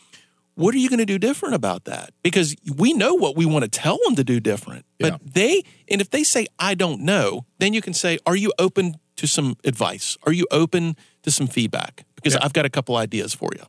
[0.55, 2.15] what are you going to do different about that?
[2.23, 4.87] Because we know what we want to tell them to do different.
[4.99, 5.19] But Yeah.
[5.35, 8.97] they, and if they say, I don't know, then you can say, are you open
[9.17, 10.17] to some advice?
[10.25, 12.07] Are you open to some feedback?
[12.17, 12.41] Because Yeah.
[12.43, 13.65] I've got a couple ideas for you.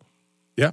[0.57, 0.71] Yeah.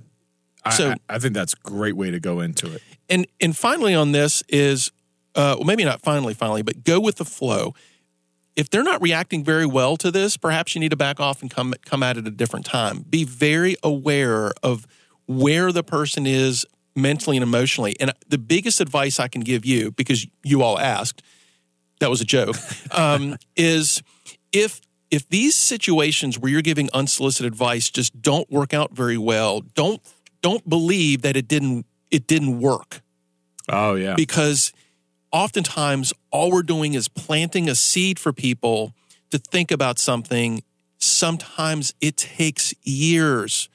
[0.64, 2.82] I, So- I, I think that's a great way to go into it.
[3.08, 4.90] and and finally on this is
[5.34, 7.74] uh, well maybe not finally finally but go with the flow
[8.56, 11.50] if they're not reacting very well to this perhaps you need to back off and
[11.50, 14.86] come come at it at a different time be very aware of
[15.26, 16.66] where the person is
[16.96, 21.22] mentally and emotionally and the biggest advice i can give you because you all asked
[22.00, 22.56] that was a joke
[22.92, 24.02] um, is
[24.52, 29.60] if if these situations where you're giving unsolicited advice just don't work out very well
[29.74, 30.00] don't
[30.42, 33.02] don't believe that it didn't it didn't work
[33.68, 34.14] Oh, yeah.
[34.14, 34.72] because
[35.32, 38.94] oftentimes all we're doing is planting a seed for people
[39.30, 40.62] to think about something.
[40.98, 43.68] Sometimes it takes years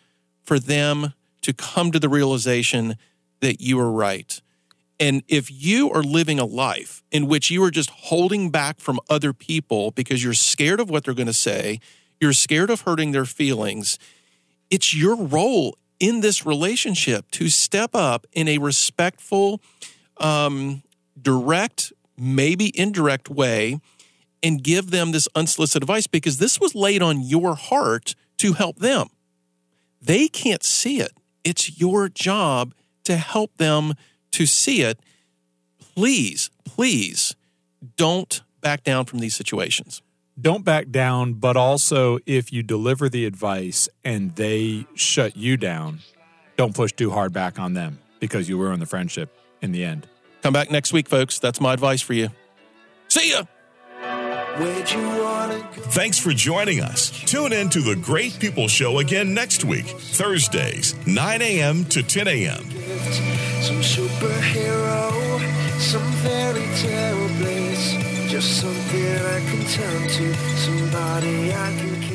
[0.43, 1.13] for them
[1.43, 2.95] to come to the realization
[3.39, 4.41] that you are right.
[4.99, 8.99] And if you are living a life in which you are just holding back from
[9.09, 11.79] other people because you're scared of what they're going to say,
[12.19, 13.99] you're scared of hurting their feelings,
[14.69, 19.61] it's your role in this relationship to step up in a respectful,
[20.17, 20.81] um,
[21.21, 23.79] direct, maybe indirect way
[24.41, 28.77] and give them this unsolicited advice because this was laid on your heart to help
[28.77, 29.07] them.
[30.01, 31.11] They can't see it.
[31.43, 32.73] It's your job
[33.05, 33.95] to help them
[34.35, 34.99] to see it.
[35.95, 37.35] Please, please
[37.95, 40.01] don't back down from these situations.
[40.39, 45.99] Don't back down, but also if you deliver the advice and they shut you down,
[46.57, 47.99] don't push too hard back on them.
[48.19, 49.29] because you ruin the friendship
[49.61, 50.07] in the end.
[50.41, 51.37] Come back next week, folks.
[51.37, 52.29] That's my advice for you.
[53.07, 53.43] See ya.
[54.55, 57.09] Thanks for joining us.
[57.25, 61.83] Tune in to the Great People Show again next week, Thursdays, 9 a.m.
[61.85, 62.63] to 10 a.m.
[63.61, 65.11] Some superhero,
[65.79, 67.95] some fairy tale bliss.
[68.31, 72.14] Just something I can turn to, somebody I can.